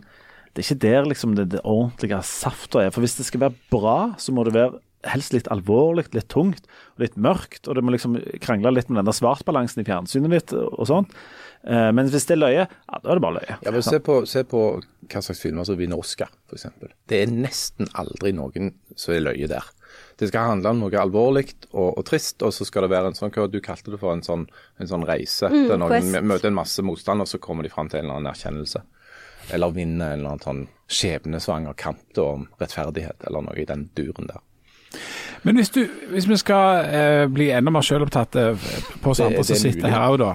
[0.52, 2.90] Det er ikke der liksom det, det ordentlige safta er.
[2.92, 6.66] For hvis det skal være bra, så må det være helst litt alvorlig, litt tungt
[6.94, 7.66] og litt mørkt.
[7.66, 11.16] Og det må liksom krangle litt med den der svartbalansen i fjernsynet ditt og sånt.
[11.64, 13.58] Eh, men hvis det er løye, ja, da er det bare løye.
[13.64, 14.62] Ja, men se på, se på
[15.08, 16.68] hva slags filmer som vinner Oscar, f.eks.
[17.08, 19.72] Det er nesten aldri noen som er løye der.
[20.22, 23.16] Det skal handle om noe alvorlig og, og, trist, og så skal det være en
[23.18, 24.44] sånn hva du kalte det for en sånn,
[24.78, 25.48] en sånn reise.
[25.50, 28.20] Mm, der noen møter en masse motstand, og så kommer de fram til en eller
[28.20, 28.84] annen erkjennelse.
[29.50, 34.30] Eller vinner en eller annen sånn skjebnesvanger kamp om rettferdighet, eller noe i den duren
[34.30, 34.44] der.
[35.44, 35.80] Men hvis, du,
[36.12, 38.66] hvis vi skal eh, bli enda mer selvopptatt eh,
[39.02, 39.92] på oss andre som er sitter mulig.
[39.92, 40.28] her òg, da.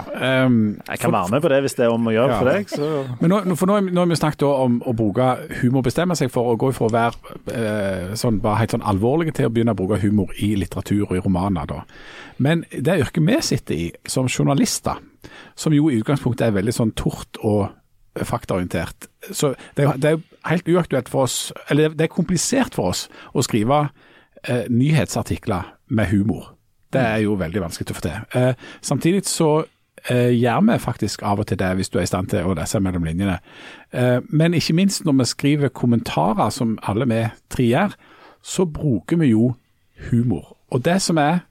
[0.46, 0.58] Um,
[0.90, 2.40] Jeg kan være med på det hvis det er om å gjøre Ja.
[2.42, 2.68] for deg.
[2.74, 2.90] Så
[3.22, 5.28] Men nå, for nå, har vi- nå har vi snakket om å bruke
[5.62, 7.16] humor, bestemme seg for å gå fra å være
[7.56, 11.16] eh, sånn, bare helt sånn alvorlige til å begynne å bruke humor i litteratur og
[11.16, 11.66] i romaner.
[11.68, 11.82] da.
[12.38, 14.98] Men det yrket vi sitter i som journalister,
[15.56, 17.70] som jo i utgangspunktet er veldig sånn tort og
[18.28, 22.90] faktaorientert, så det, det er jo helt uaktuelt for oss, eller det er komplisert for
[22.90, 23.90] oss å skrive
[24.48, 26.54] eh, nyhetsartikler med humor.
[26.94, 28.20] Det er jo veldig vanskelig å få til.
[28.36, 29.50] Eh, samtidig så
[30.10, 32.56] eh, gjør vi faktisk av og til det, hvis du er i stand til å
[32.58, 33.40] lese mellom linjene.
[33.92, 37.98] Eh, men ikke minst når vi skriver kommentarer, som alle vi tre gjør,
[38.44, 39.52] så bruker vi jo
[40.10, 40.56] humor.
[40.72, 41.44] Og det som er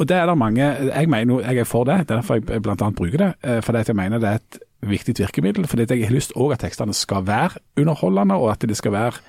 [0.00, 2.62] og det er det mange Jeg mener jeg er for det, det er derfor jeg
[2.64, 3.34] annet bruker det.
[3.44, 5.66] eh, Fordi jeg mener det er et viktig virkemiddel.
[5.66, 9.20] Fordi jeg har lyst òg at tekstene skal være underholdende, og at de skal være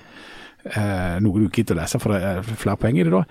[0.72, 3.24] eh, noe du gidder å lese, for det er flere poeng i det da.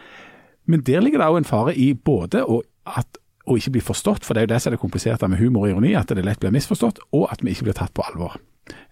[0.71, 4.25] Men der ligger det òg en fare i både å, at, å ikke bli forstått,
[4.25, 6.25] for det er jo det som er det kompliserte med humor og ironi, at det
[6.25, 8.39] lett blir misforstått, og at vi ikke blir tatt på alvor.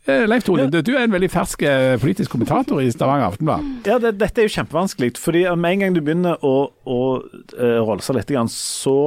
[0.06, 3.70] Eh, Leif Tore, du, du er en veldig fersk eh, politisk kommentator i Stavanger Aftenblad.
[3.88, 5.14] Ja, det, dette er jo kjempevanskelig.
[5.18, 8.98] fordi med en gang du begynner å, å uh, rolse litt, så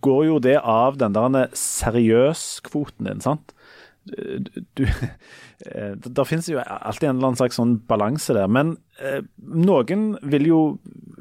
[0.00, 3.52] går jo det av den der seriøs-kvoten din, sant.
[4.06, 8.48] Du, eh, finnes jo alltid en eller annen slags sånn balanse der.
[8.48, 10.60] Men eh, noen vil jo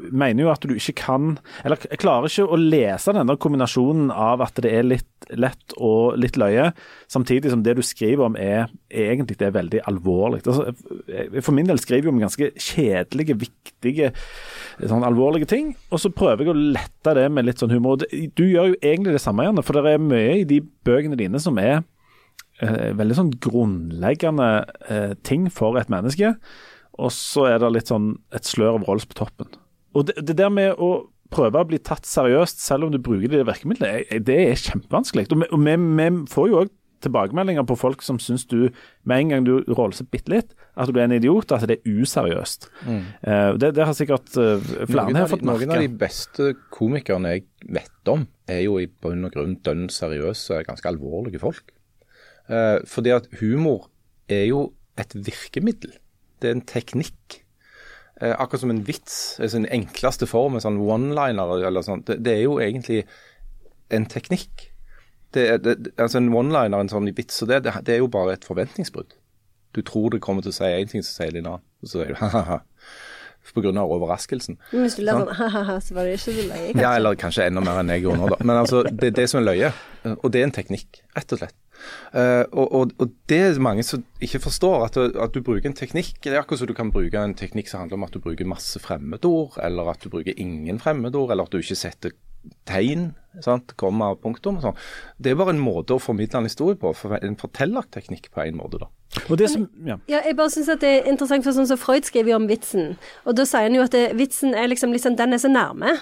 [0.10, 1.26] mener jo at du ikke kan
[1.68, 6.40] Eller klarer ikke å lese denne kombinasjonen av at det er litt lett og litt
[6.40, 6.70] løye,
[7.12, 10.40] samtidig som det du skriver om er, egentlig det er veldig alvorlig.
[10.48, 10.72] Altså,
[11.12, 14.10] jeg- for min del skriver jeg om ganske kjedelige, viktige,
[14.82, 18.00] sånn alvorlige ting, og så prøver jeg å lette det med litt sånn humor.
[18.00, 21.38] Du gjør jo egentlig det samme, Janne, for det er mye i de bøkene dine
[21.44, 21.84] som er
[22.64, 24.50] eh, veldig sånn grunnleggende
[24.90, 26.36] eh, ting for et menneske.
[27.00, 29.54] Og så er det litt sånn et slør av Rolls på toppen.
[29.98, 33.30] Og det, det der med å prøve å bli tatt seriøst, selv om du bruker
[33.32, 35.30] det virkemidlet, det er kjempevanskelig.
[35.30, 38.70] Og vi, og vi, vi får jo òg tilbakemeldinger på folk som syns du,
[39.08, 42.00] med en gang du rolser bitte litt, at du er en idiot, at det er
[42.02, 42.70] useriøst.
[42.90, 45.32] Eh, det, det har sikkert uh, flere her har merke.
[45.36, 47.46] fått noen av de beste komikerne jeg
[47.80, 51.72] vet om, er jo i bunn og grunn dønn seriøse, ganske alvorlige folk.
[52.50, 53.90] Eh, fordi at humor
[54.30, 55.94] er jo et virkemiddel.
[56.42, 57.44] Det er en teknikk.
[58.22, 62.34] Eh, akkurat som en vits, altså den enkleste form, en sånn one-liner eller sånt, det,
[62.34, 63.06] er jo egentlig
[63.96, 64.66] en teknikk.
[65.34, 69.14] Det, det, altså En one-liner, en sånn vits, det, det, er jo bare et forventningsbrudd.
[69.78, 71.66] Du tror det kommer til å si én ting, så sier de en annen.
[71.80, 72.64] Og så sier du ha-ha-ha.
[73.50, 74.60] Av overraskelsen.
[74.74, 76.84] Men hvis du ler sånn ha-ha-ha, så var det ikke så løye, kanskje.
[76.84, 78.38] Ja, eller kanskje enda mer enn jeg gjorde nå, da.
[78.44, 79.72] Men altså, det er det som er løye.
[80.12, 81.56] Og det er en teknikk, rett og slett.
[82.14, 85.70] Eh, og, og, og det er mange som ikke forstår, at du, at du bruker
[85.70, 86.16] en teknikk.
[86.24, 88.50] Det er akkurat som du kan bruke en teknikk som handler om at du bruker
[88.50, 92.16] masse fremmedord, eller at du bruker ingen fremmedord, eller at du ikke setter
[92.70, 93.12] tegn,
[93.44, 93.76] sant?
[93.80, 94.80] komma punktum og sånn.
[95.20, 98.82] Det er bare en måte å formidle en historie på, en fortellerteknikk på en måte,
[98.84, 98.92] da.
[99.50, 99.96] Som, ja.
[100.08, 102.46] Ja, jeg bare synes at det er interessant, for sånn som Freud skriver jo om
[102.50, 102.92] vitsen.
[103.26, 105.96] Og da sier han jo at det, vitsen er liksom, liksom Den er så nærme.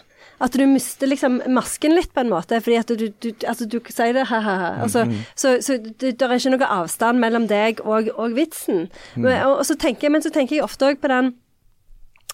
[0.43, 2.59] At du mister liksom masken litt, på en måte.
[2.61, 4.83] Fordi at du, du, altså, du sier det ha-ha-ha.
[4.83, 8.89] Altså, Så, så det, er ikke noe avstand mellom deg og, og vitsen.
[9.15, 11.33] Men, og, og så tenker jeg, men så tenker jeg ofte òg på den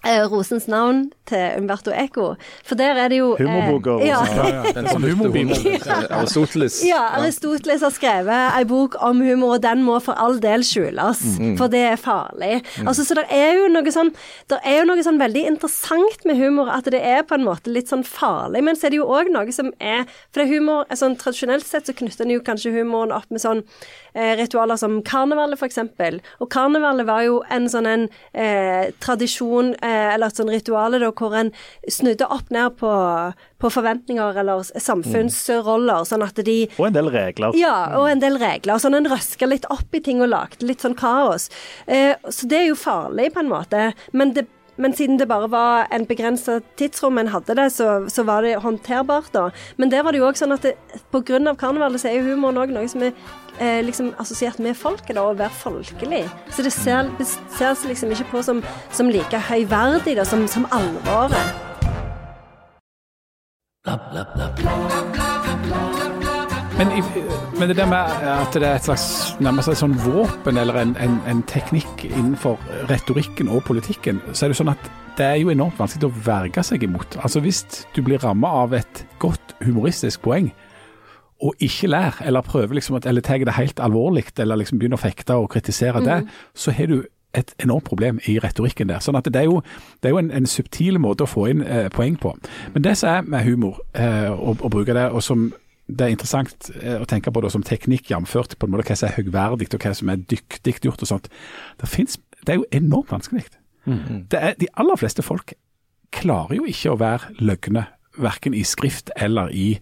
[0.03, 2.33] Rosens navn til Umberto Eco.
[2.67, 4.07] For der er det jo eh, Humorboka, Rosen.
[4.07, 4.19] ja.
[4.33, 4.71] Ja, ja.
[4.75, 5.03] Den som
[6.17, 6.79] Aristoteles.
[6.87, 11.21] Ja, Aristoteles har skrevet en bok om humor, og den må for all del skjules,
[11.59, 12.61] for det er farlig.
[12.85, 14.11] Altså, så det er jo noe sånn
[14.49, 17.71] Det er jo noe sånn veldig interessant med humor, at det er på en måte
[17.71, 20.53] litt sånn farlig, men så er det jo òg noe som er For det er
[20.57, 23.63] humor sånn Tradisjonelt sett så knytter en jo kanskje humoren opp med sånn
[24.13, 26.19] eh, ritualer som karnevalet, for eksempel.
[26.43, 31.11] Og karnevalet var jo en sånn en eh, tradisjon, eh, eller et sånn rituale, da,
[31.15, 31.51] hvor en
[31.91, 32.91] snudde opp ned på,
[33.61, 37.55] på forventninger eller samfunnsroller, sånn at de Og en del regler.
[37.59, 38.81] ja, og en del regler.
[38.81, 41.49] Sånn en røska litt opp i ting og lagde litt sånn kaos.
[41.87, 43.85] Eh, så det er jo farlig, på en måte.
[44.11, 44.47] Men, det,
[44.81, 48.57] men siden det bare var en begrensa tidsrom en hadde det, så, så var det
[48.63, 49.49] håndterbart, da.
[49.77, 50.75] Men der var det jo òg sånn at det,
[51.13, 53.15] på grunn av karnevalet så er jo humoren òg noe som er
[53.59, 56.23] eh, liksom assosiert med folket, da, å være folkelig.
[56.53, 57.11] Så det ser,
[57.57, 61.71] seg liksom ikke på som, som like høyverdig da, som, som alvoret.
[66.77, 66.87] Men,
[67.59, 70.95] men det der med at det er et slags nærmest et sånn våpen eller en,
[71.03, 72.57] en, en teknikk innenfor
[72.89, 76.63] retorikken og politikken, så er det sånn at det er jo enormt vanskelig å verge
[76.65, 77.19] seg imot.
[77.21, 77.61] Altså Hvis
[77.93, 80.49] du blir ramma av et godt humoristisk poeng,
[81.43, 84.99] og ikke lærer, eller prøver liksom at, eller tar det helt alvorlig, eller liksom begynner
[84.99, 86.21] å fekte og kritisere det,
[86.55, 87.01] så har du
[87.33, 89.01] et enormt problem i retorikken der.
[89.01, 89.59] Sånn at det er jo,
[90.01, 92.35] det er jo en, en subtil måte å få inn eh, poeng på.
[92.75, 95.49] Men det som er med humor, eh, å, å bruke det, og som
[95.89, 98.99] det er interessant eh, å tenke på det som teknikk, jamført på en måte hva
[98.99, 101.27] som er høyverdig og hva som er dyktig gjort og sånt,
[101.81, 103.47] det, finnes, det er jo enormt vanskelig.
[104.31, 105.57] Det er, de aller fleste folk
[106.13, 109.73] klarer jo ikke å være løgne, verken i skrift eller i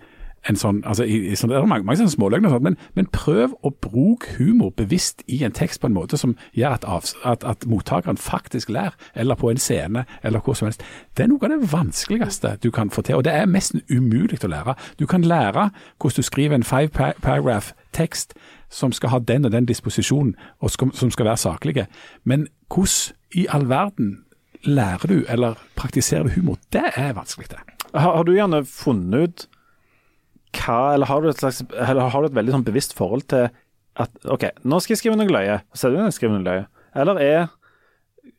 [0.49, 3.53] en sånn, altså i, i sånn, Det er mange, mange sånne småløgner, men, men prøv
[3.61, 7.45] å bruke humor bevisst i en tekst på en måte som gjør at, av, at,
[7.45, 10.85] at mottakeren faktisk lærer, eller på en scene, eller hvor som helst.
[11.17, 14.41] Det er noe av det vanskeligste du kan få til, og det er nesten umulig
[14.41, 14.75] å lære.
[14.97, 15.69] Du kan lære
[16.01, 16.89] hvordan du skriver en five
[17.21, 18.33] paragraph tekst
[18.71, 21.87] som skal ha den og den disposisjonen, og skal, som skal være saklige,
[22.23, 24.23] men hvordan i all verden
[24.65, 26.57] lærer du eller praktiserer du humor?
[26.73, 27.61] Det er vanskelig, det.
[27.93, 29.47] Har, har du gjerne funnet ut
[30.57, 33.49] hva Eller har du et slags har du et veldig sånn bevisst forhold til
[33.99, 35.57] at OK, nå skal jeg skrive noe løye.
[35.75, 36.67] Så er det jeg skriver noe løye.
[37.01, 37.49] Eller er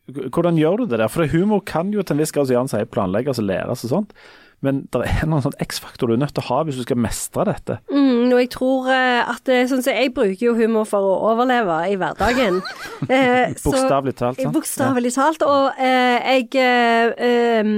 [0.03, 1.11] Hvordan gjør du det der?
[1.11, 3.91] For humor kan jo til en viss grad, som Jan sier, planlegges og læres og
[3.91, 4.17] sånt.
[4.63, 6.99] Men det er noen sånn X-faktor du er nødt til å ha hvis du skal
[7.03, 7.77] mestre dette.
[7.91, 11.81] Mm, og jeg tror eh, at sånn som Jeg bruker jo humor for å overleve
[11.91, 12.61] i hverdagen.
[13.03, 14.39] Eh, Bokstavelig talt.
[14.39, 14.53] sant?
[14.55, 15.41] Bokstavelig talt.
[15.43, 17.73] Og eh, jeg eh, em,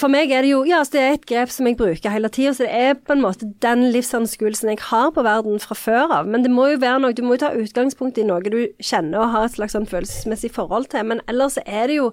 [0.00, 2.30] For meg er det jo Ja, altså det er et grep som jeg bruker hele
[2.32, 6.14] tida, så det er på en måte den livsanskuelsen jeg har på verden fra før
[6.20, 6.30] av.
[6.30, 9.20] Men det må jo være noe Du må jo ta utgangspunkt i noe du kjenner
[9.20, 11.04] og har et slags sånn følelsesmessig forhold til.
[11.12, 12.12] Men ellers er det jo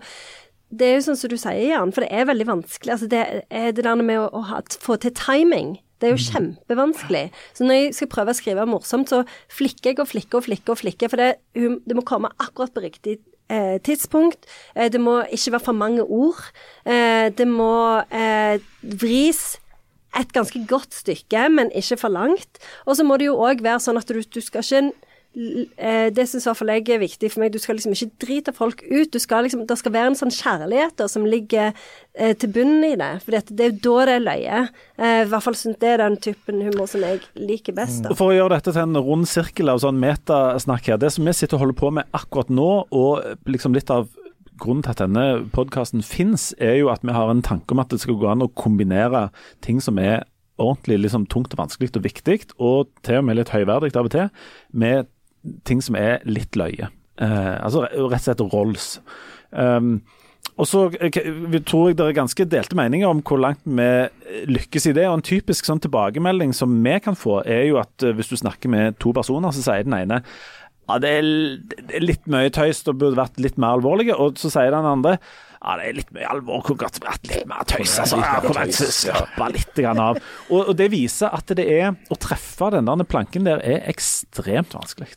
[0.72, 2.92] det er jo sånn som du sier, Jan, for det er veldig vanskelig.
[2.94, 5.74] Altså det er det der med å, å ha, få til timing.
[6.00, 7.26] Det er jo kjempevanskelig.
[7.54, 10.74] Så når jeg skal prøve å skrive morsomt, så flikker jeg og flikker og flikker,
[10.74, 13.20] og flikker, for det, det må komme akkurat på riktig
[13.52, 14.48] eh, tidspunkt.
[14.76, 16.40] Eh, det må ikke være for mange ord.
[16.86, 19.60] Eh, det må eh, vris
[20.20, 22.60] et ganske godt stykke, men ikke for langt.
[22.86, 26.44] Og så må det jo òg være sånn at du, du skal ikke Det syns
[26.44, 27.54] i hvert fall jeg er viktig for meg.
[27.54, 29.14] Du skal liksom ikke drite folk ut.
[29.14, 32.84] Du skal liksom, det skal være en sånn kjærlighet da, som ligger eh, til bunnen
[32.84, 33.12] i det.
[33.24, 34.62] For det er jo da det er løye.
[35.00, 38.04] Eh, I hvert fall synes det er den typen humor som jeg liker best.
[38.04, 38.16] Da.
[38.18, 41.36] For å gjøre dette til en rund sirkel av sånn metasnakk her, det som vi
[41.38, 44.12] sitter og holder på med akkurat nå, og liksom litt av
[44.62, 47.94] grunnen til at denne podkasten finnes, er jo at vi har en tanke om at
[47.94, 49.30] det skal gå an å kombinere
[49.64, 50.26] ting som er
[50.62, 54.14] ordentlig liksom tungt og vanskelig og viktig, og til og med litt høyverdig av og
[54.14, 54.30] til,
[54.76, 55.10] med
[55.68, 56.90] ting som er litt løye.
[57.22, 58.88] Eh, altså rett og slett rolls.
[59.52, 60.00] Um,
[60.60, 61.12] og så eh,
[61.66, 65.08] tror jeg det er ganske delte meninger om hvor langt vi eh, lykkes i det.
[65.10, 68.38] og En typisk sånn tilbakemelding som vi kan få, er jo at eh, hvis du
[68.42, 70.22] snakker med to personer, så sier den ene
[70.90, 71.28] ja, det er,
[71.88, 74.18] det litt mye tøys og burde vært litt mer alvorlige.
[74.20, 75.16] Og så sier den andre
[75.62, 78.00] ja, det er litt mye alvor, kunne godt vært litt mer tøys.
[78.02, 78.40] altså, ja,
[78.74, 80.22] slappe litt av.
[80.50, 84.74] Og, og det viser at det er å treffe den der planken der er ekstremt
[84.78, 85.14] vanskelig.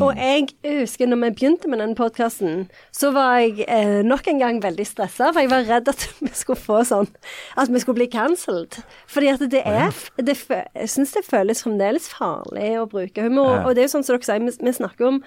[0.00, 4.40] Og jeg husker når vi begynte med denne podkasten, så var jeg eh, nok en
[4.40, 7.10] gang veldig stressa, for jeg var redd at vi skulle få sånn
[7.60, 8.78] At vi skulle bli cancelled.
[9.10, 13.58] Fordi at det er det, Jeg syns det føles fremdeles farlig å bruke humor.
[13.58, 13.66] Ja.
[13.66, 15.20] Og det er jo sånn som dere sier, vi, vi snakker om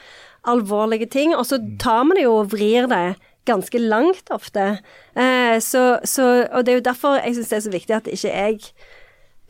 [0.49, 3.05] alvorlige ting, og så tar vi det jo og vrir det
[3.45, 4.79] ganske langt ofte.
[5.17, 8.07] Eh, så, så, og det er jo derfor jeg syns det er så viktig at
[8.11, 8.59] ikke jeg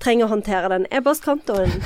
[0.03, 1.71] trenger å håndtere den e-postkontoen.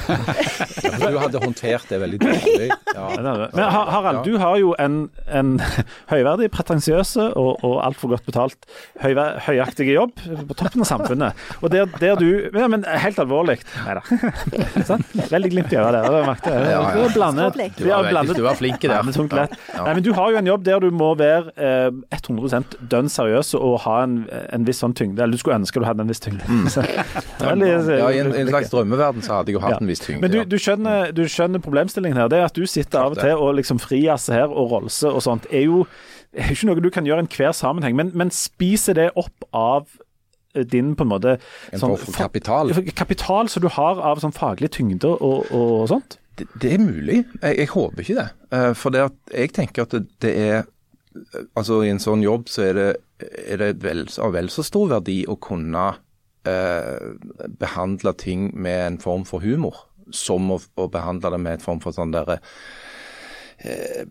[0.99, 2.67] Du hadde håndtert det veldig dårlig.
[2.69, 2.75] Ja.
[2.95, 3.41] Ja, er.
[3.55, 4.95] Men Harald, du har jo en,
[5.31, 5.51] en
[6.11, 8.67] høyverdig, pretensiøse og, og altfor godt betalt
[9.03, 10.13] høyver, høyaktige jobb
[10.49, 11.43] på toppen av samfunnet.
[11.61, 13.59] Og der, der du ja, Men helt alvorlig.
[13.85, 14.03] Nei da.
[14.89, 15.03] Sånn?
[15.31, 16.09] Veldig glimt i øyet der.
[16.09, 16.83] Ja, ja.
[16.89, 17.59] Det er blandet.
[17.79, 18.99] Du Vi har var, veldig, blandet du var flink i det.
[19.07, 19.55] men tungt lett.
[19.75, 19.85] Ja.
[19.87, 23.53] Nei, men du har jo en jobb der du må være eh, 100 dønn seriøs
[23.59, 24.19] og ha en,
[24.49, 25.23] en viss sånn tyngde.
[25.23, 26.43] Eller du skulle ønske du hadde en viss tyngde.
[26.49, 27.98] Er veldig- Mm.
[27.99, 29.81] Ja, I en, en slags drømmeverden så hadde jeg jo hatt Ja.
[29.83, 30.21] en viss tyngde.
[30.25, 32.29] Men du, du, skjønner, du skjønner problemstillingen her.
[32.31, 35.47] Det at du sitter av og til og liksom frijazzer her og rolser og sånt,
[35.51, 35.83] er jo
[36.33, 37.95] er ikke noe du kan gjøre i enhver sammenheng.
[37.97, 39.87] Men, men spiser det opp av
[40.55, 41.37] eh, din på en måte
[41.73, 42.73] En sånn form for kapital.
[42.93, 46.19] Kapital som du har av sånn faglig tyngde og, og sånt?
[46.37, 47.23] Det, det er mulig.
[47.41, 48.27] Jeg, jeg håper ikke det.
[48.55, 50.67] Eh, for det jeg tenker at det, det er
[51.57, 52.89] Altså i en sånn jobb så er det,
[53.49, 55.87] er det vel, av vel så stor verdi å kunne
[56.47, 57.15] eh,
[57.59, 61.81] behandle ting med en form for humor, som å, å behandle det med en form
[61.83, 62.39] for sånn derre
[63.59, 64.05] eh,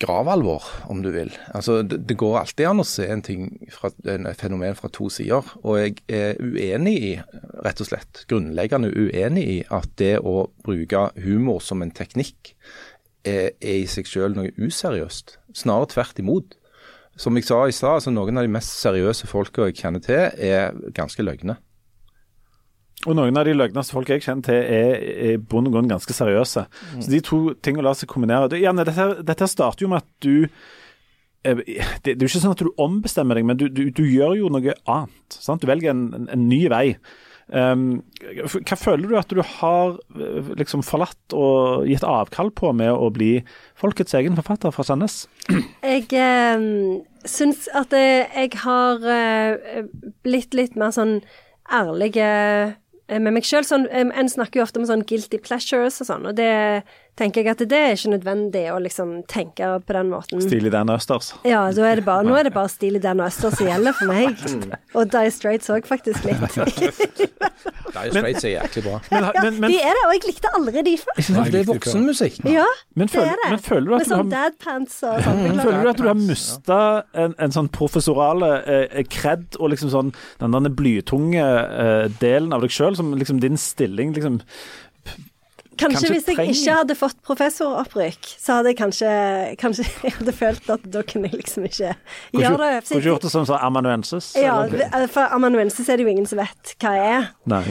[0.00, 1.30] gravalvor, om du vil.
[1.54, 5.10] Altså, det, det går alltid an å se en ting fra, en, fenomen fra to
[5.12, 5.54] sider.
[5.62, 7.14] Og jeg er uenig i,
[7.66, 12.54] rett og slett, grunnleggende uenig i at det å bruke humor som en teknikk
[13.24, 15.38] er, er i seg selv noe useriøst.
[15.56, 16.58] Snarere tvert imot.
[17.16, 20.24] Som jeg sa i stad, altså noen av de mest seriøse folka jeg kjenner til,
[20.34, 21.54] er ganske løgne.
[23.04, 26.16] Og noen av de løgneste folk jeg kjenner til, er i bunn og grunn ganske
[26.16, 26.64] seriøse.
[26.94, 28.48] Så de to tingene lar seg kombinere.
[28.48, 30.46] Du, Janne, dette, dette starter jo med at du
[31.44, 34.04] eh, det, det er jo ikke sånn at du ombestemmer deg, men du, du, du
[34.08, 35.36] gjør jo noe annet.
[35.36, 35.60] Sant?
[35.60, 36.86] Du velger en, en, en ny vei.
[37.44, 37.98] Um,
[38.40, 43.10] hva føler du at du har eh, liksom forlatt og gitt avkall på med å
[43.12, 43.34] bli
[43.76, 45.26] folkets egen forfatter fra Sandnes?
[45.84, 46.64] Jeg eh,
[47.28, 49.04] syns at eh, jeg har
[50.24, 51.18] blitt litt mer sånn
[51.72, 52.74] ærlig eh,
[53.08, 53.64] med meg sjøl.
[53.66, 56.84] Sånn, eh, en snakker jo ofte om sånn guilty pleasures og sånn, og det
[57.18, 60.42] tenker jeg at det er ikke nødvendig å liksom tenke på den måten.
[60.44, 61.32] Stilig Dan Østers.
[61.46, 63.96] Ja, da er det bare, nå er det bare stil Dan den østers som gjelder
[63.96, 64.40] for meg.
[64.94, 66.42] Og Die Straits òg, faktisk litt.
[67.94, 68.98] Die Straits er jæklig bra.
[69.12, 71.20] Men, men, men, De er det, og jeg likte aldri de før.
[71.22, 72.38] Ja, det er voksenmusikk.
[72.50, 72.66] Ja,
[72.98, 75.42] men, det er men føler du at Med du har sånn dadpants og sånn.
[75.60, 76.80] Føler du at du har mista
[77.24, 82.64] en, en sånn professorale eh, kred og liksom sånn den den blytunge eh, delen av
[82.64, 84.40] deg sjøl, som liksom din stilling liksom
[85.74, 89.10] Kanskje, kanskje hvis jeg trenger- ikke hadde fått professoropprykk, så hadde jeg kanskje
[89.60, 91.90] Kanskje jeg hadde følt at da kunne jeg liksom ikke
[92.34, 92.70] gjøre det.
[92.88, 94.30] Kunne ikke gjort det som sånn amanuensis?
[94.38, 95.06] Ja, eller?
[95.12, 97.28] for amanuensis er det jo ingen som vet hva jeg er.
[97.50, 97.62] Nei.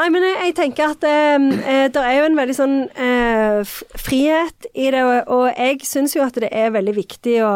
[0.00, 4.70] Nei, men jeg, jeg tenker at eh, det er jo en veldig sånn eh, frihet
[4.74, 7.52] i det, og, og jeg syns jo at det er veldig viktig å,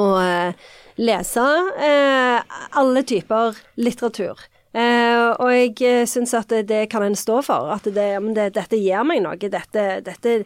[0.00, 1.44] å eh, lese
[1.80, 4.40] eh, alle typer litteratur.
[4.70, 7.70] Eh, og jeg uh, syns at det, kan en stå for.
[7.74, 9.38] At det, det, dette gir meg noe.
[9.40, 10.36] Dette, dette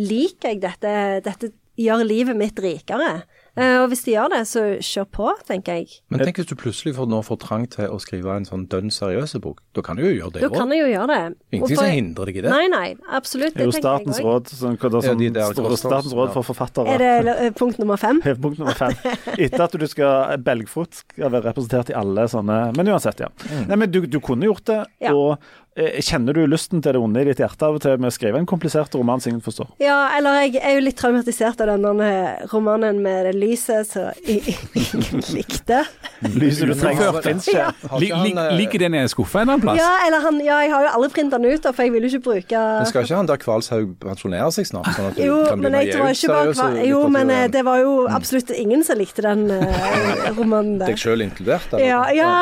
[0.00, 0.62] liker jeg.
[0.64, 0.94] Dette,
[1.24, 3.24] dette gjør livet mitt rikere.
[3.56, 6.00] Eh, og hvis de gjør det, så kjør på, tenker jeg.
[6.10, 8.90] Men tenk hvis du plutselig får, nå får trang til å skrive en sånn dønn
[8.90, 9.60] seriøse bok.
[9.78, 10.56] Da kan du jo gjøre det Da òg.
[10.58, 11.36] kan jeg jo gjøre det.
[11.54, 12.50] Ingenting som hindrer deg i det.
[12.50, 13.54] Nei, nei, absolutt.
[13.54, 16.48] Det er jo Statens råd, sånn, hva da, Ja, sånn, de der Statens råd for
[16.50, 16.96] forfattere.
[16.98, 18.18] Er det eh, punkt nummer fem?
[18.44, 18.96] Punkt nummer fem.
[19.38, 23.30] Etter at du skal Belgfot skal være representert i alle sånne Men uansett, ja.
[23.68, 25.14] Nei, men du, du kunne gjort det, Ja.
[25.14, 28.12] og eh, kjenner du lysten til det onde i ditt hjerte av og til med
[28.12, 29.72] å skrive en komplisert roman som ingen forstår?
[29.82, 32.04] Ja, eller jeg er jo litt traumatisert av den
[32.52, 35.82] romanen med det lyset som jeg ikke likte.
[36.34, 37.66] Lyset du trenger, fins ikke.
[37.90, 39.80] Har Li, ikke li, han, eh, ligger den i skuffa en eller annen plass?
[39.80, 42.10] Ja, eller han Ja, jeg har jo aldri printa den ut, for jeg vil jo
[42.12, 44.90] ikke bruke Men skal ikke han der Kvalshaug pensjonere seg snart?
[44.96, 47.82] Sånn at du jo, kan men jeg ikke bare seriøse Jo, men eh, det var
[47.82, 50.92] jo absolutt ingen som likte den uh, romanen der.
[50.92, 51.72] Deg sjøl inkludert?
[51.72, 51.84] eller?
[51.84, 52.32] Ja, ja,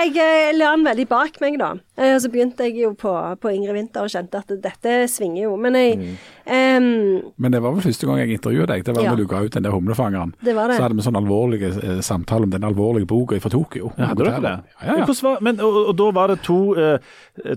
[0.00, 1.74] jeg eh, la den veldig bak meg, da.
[2.00, 5.56] Eh, så begynte jeg jo på, på Ingrid Winther og kjente at dette svinger jo.
[5.56, 6.16] Men jeg Mm.
[6.50, 8.84] Em, Men det var vel første gang jeg intervjuet deg.
[8.84, 9.10] Det var Ja.
[9.14, 10.34] når du ga ut den der humlefangeren.
[10.44, 10.76] Det var det.
[10.76, 13.92] Så hadde vi sånn alvorlige eh, samtale om den alvorlige boka fra Tokyo.
[13.96, 14.54] Ja, hadde dere det?
[14.82, 15.06] Ja, ja.
[15.06, 15.14] ja.
[15.22, 16.98] var, men, og, og da var det to, eh,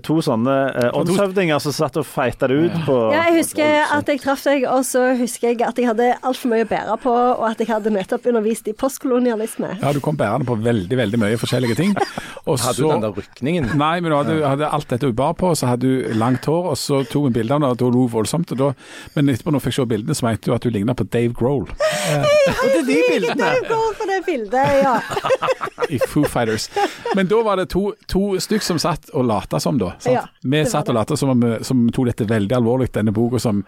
[0.00, 4.08] to sånne eh, åndshøvdinger som satt og feita det ut på Ja, jeg husker at
[4.08, 7.12] jeg traff deg, og så husker jeg at jeg hadde altfor mye å bære på,
[7.12, 9.78] og at jeg hadde nettopp undervist i postkolonialisme.
[9.82, 11.94] Ja, du kom bærende på veldig veldig mye forskjellige ting.
[12.44, 13.70] Og Hadde du den der rykningen?
[13.80, 16.66] Nei, men du hadde, hadde alt dette du bar på, så hadde du langt hår,
[16.74, 18.52] og så tok vi bilde av det, og da lo voldsomt.
[18.52, 18.66] Og da,
[19.14, 21.34] men etterpå når jeg fikk se bildene, så mente du at du lignet på Dave
[21.36, 23.50] Grohl Og det er de bildene!
[23.54, 24.98] Det går på det bildet, ja.
[25.94, 26.70] i Foo Fighters.
[27.14, 29.94] Men da var det to, to stykk som satt og lata som, da.
[29.98, 30.14] Sant?
[30.14, 33.40] Ja, vi satt og lata som om vi som tok dette veldig alvorlig, denne boka
[33.42, 33.62] som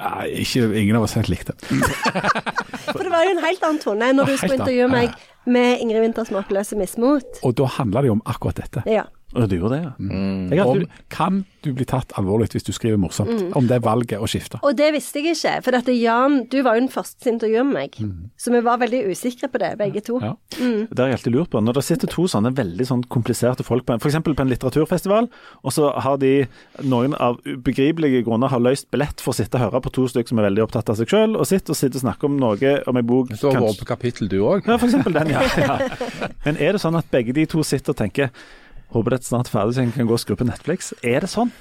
[0.00, 1.54] ja, ikke ingen av oss helt likte.
[2.92, 5.16] For det var jo en helt annen tone når du skulle intervjue meg
[5.50, 7.40] med Ingrid Winters 'Smakløse mismot'.
[7.44, 8.84] Og da handla det jo om akkurat dette.
[8.88, 9.06] Ja.
[9.30, 9.92] Og du gjorde det, ja.
[9.98, 10.52] Mm.
[10.66, 10.80] Om,
[11.12, 13.30] kan du bli tatt alvorlig hvis du skriver morsomt?
[13.30, 13.52] Mm.
[13.58, 14.58] Om det er valget å skifte?
[14.66, 17.68] Og det visste jeg ikke, for dette Jan, du var jo den første som intervjuet
[17.68, 17.98] meg.
[18.40, 20.18] Så vi var veldig usikre på det, begge to.
[20.24, 20.32] Ja.
[20.56, 21.62] det har jeg alltid lurt på.
[21.62, 24.18] Når det sitter to sånne veldig sånn kompliserte folk på en, f.eks.
[24.26, 25.30] på en litteraturfestival,
[25.62, 26.32] og så har de
[26.82, 30.32] noen av ubegripelige grunner har løst billett for å sitte og høre på to stykker
[30.32, 32.74] som er veldig opptatt av seg sjøl, og sitter og sitter og snakker om noe,
[32.90, 34.66] om en bok Så har vært på kapittel, du òg.
[34.66, 35.44] Ja, for eksempel den, ja.
[35.60, 35.78] ja.
[36.46, 38.34] Men er det sånn at begge de to sitter og tenker
[38.90, 40.90] Håper dette snart er ferdig, så jeg kan gå og skru på Netflix.
[41.06, 41.52] Er det sånn?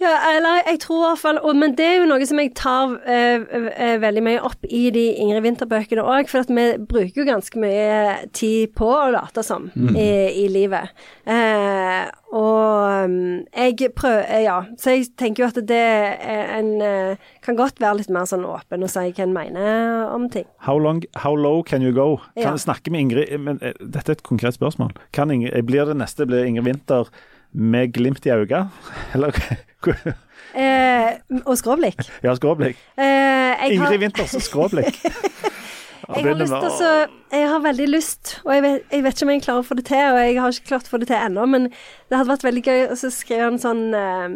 [0.00, 2.54] Ja, eller jeg tror i hvert fall og, Men det er jo noe som jeg
[2.56, 7.26] tar eh, eh, veldig mye opp i de Ingrid Winther-bøkene òg, for vi bruker jo
[7.28, 10.08] ganske mye tid på å late som i,
[10.40, 10.88] i livet.
[11.28, 13.14] Eh, og um,
[13.52, 17.98] jeg prøver Ja, så jeg tenker jo at det er en eh, Kan godt være
[18.00, 20.46] litt mer sånn åpen og si hva en mener om ting.
[20.64, 22.20] How, long, how low can you go?
[22.38, 22.62] Kan Ja.
[22.62, 24.94] snakke med Ingrid men, eh, Dette er et konkret spørsmål.
[25.12, 27.10] Kan Ingrid, blir det neste blir Ingrid Winther
[27.52, 28.66] med glimt i øynene?
[29.14, 29.36] Eller
[30.50, 31.12] Eh,
[31.46, 32.00] og skråblikk.
[32.26, 32.76] Ja, skråblikk.
[32.98, 34.98] Eh, Ingrid har- Winters skråblikk.
[36.10, 36.88] Jeg har, lyst altså,
[37.30, 39.76] jeg har veldig lyst, og jeg vet, jeg vet ikke om jeg klarer å få
[39.78, 42.32] det til, og jeg har ikke klart å få det til ennå, men det hadde
[42.32, 44.34] vært veldig gøy å skrive en sånn eh,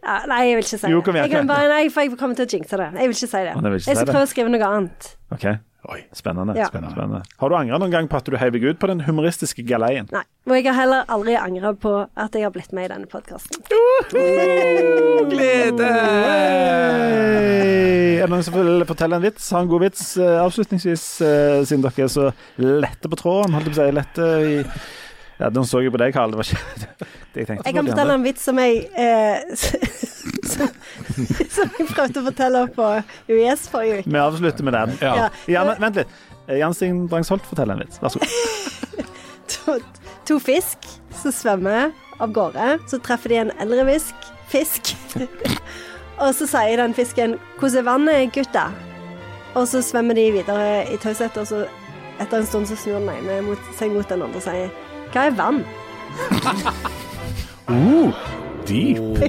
[0.00, 1.04] Nei, jeg vil ikke si Jo, det.
[1.06, 2.88] kom igjen, Jeg kan bare, nei, for jeg kommer til å jinxe det.
[2.96, 3.52] Jeg vil ikke si det.
[3.54, 5.08] Å, ikke jeg skal si prøve å skrive noe annet.
[5.36, 5.46] OK.
[5.88, 6.02] Oi.
[6.12, 6.52] Spennende.
[6.58, 6.66] Ja.
[6.68, 7.22] spennende.
[7.40, 10.10] Har du angra noen gang på at du heiv deg ut på den humoristiske galeien?
[10.12, 10.22] Nei.
[10.50, 13.62] Og jeg har heller aldri angra på at jeg har blitt med i denne podkasten.
[15.30, 15.88] Glede!
[18.20, 19.48] Er det noen som vil fortelle en vits?
[19.54, 22.28] Ha en god vits eh, avslutningsvis, eh, siden dere er så
[22.60, 23.56] lette på tråden?
[23.56, 24.54] Holdt jeg på å si lette i
[25.40, 26.34] Ja, nå så jeg på deg, Karl.
[26.34, 26.60] Det var ikke
[27.32, 27.68] det jeg tenkte.
[27.70, 29.38] Jeg kan fortelle en vits som jeg eh,
[30.52, 30.68] som,
[31.50, 32.88] som jeg prøvde å fortelle på
[33.30, 34.12] UiS forrige uke.
[34.12, 34.98] Vi avslutter med den.
[35.00, 35.30] Ja.
[35.50, 35.64] Ja.
[35.68, 36.18] men, vent litt.
[36.50, 38.00] Jan Sting Drangsholt, forteller en vits.
[38.02, 39.06] Vær så god.
[39.52, 39.76] to,
[40.26, 40.88] to fisk
[41.20, 41.90] som svømmer
[42.20, 42.78] av gårde.
[42.90, 44.30] Så treffer de en eldre fisk.
[44.50, 44.94] fisk.
[46.22, 48.70] og så sier den fisken 'Hvordan er vannet, gutta?'
[49.54, 51.64] Og så svømmer de videre i taushet, og så
[52.20, 54.70] etter en stund så snur den ene seg mot den andre og sier
[55.12, 55.64] 'Hva er vann?'
[57.70, 58.14] Uh,
[58.70, 59.20] dyp.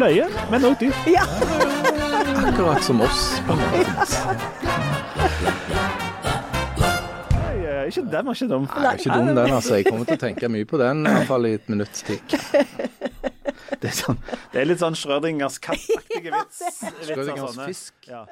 [0.00, 0.96] Løye, men òg dyp.
[1.10, 1.24] Ja.
[2.50, 3.20] Akkurat som oss.
[7.30, 8.66] Nei, Ikke den var ikke dum.
[8.70, 9.74] Nei, ikke dum den, altså.
[9.80, 12.22] Jeg kommer til å tenke mye på den, i hvert fall i et minutts tid.
[13.80, 14.18] Det sånn,
[14.52, 16.58] det er litt sånn Schrødingers kattaktige vits.
[17.06, 17.92] Schrødingers fisk.
[18.10, 18.22] Ja.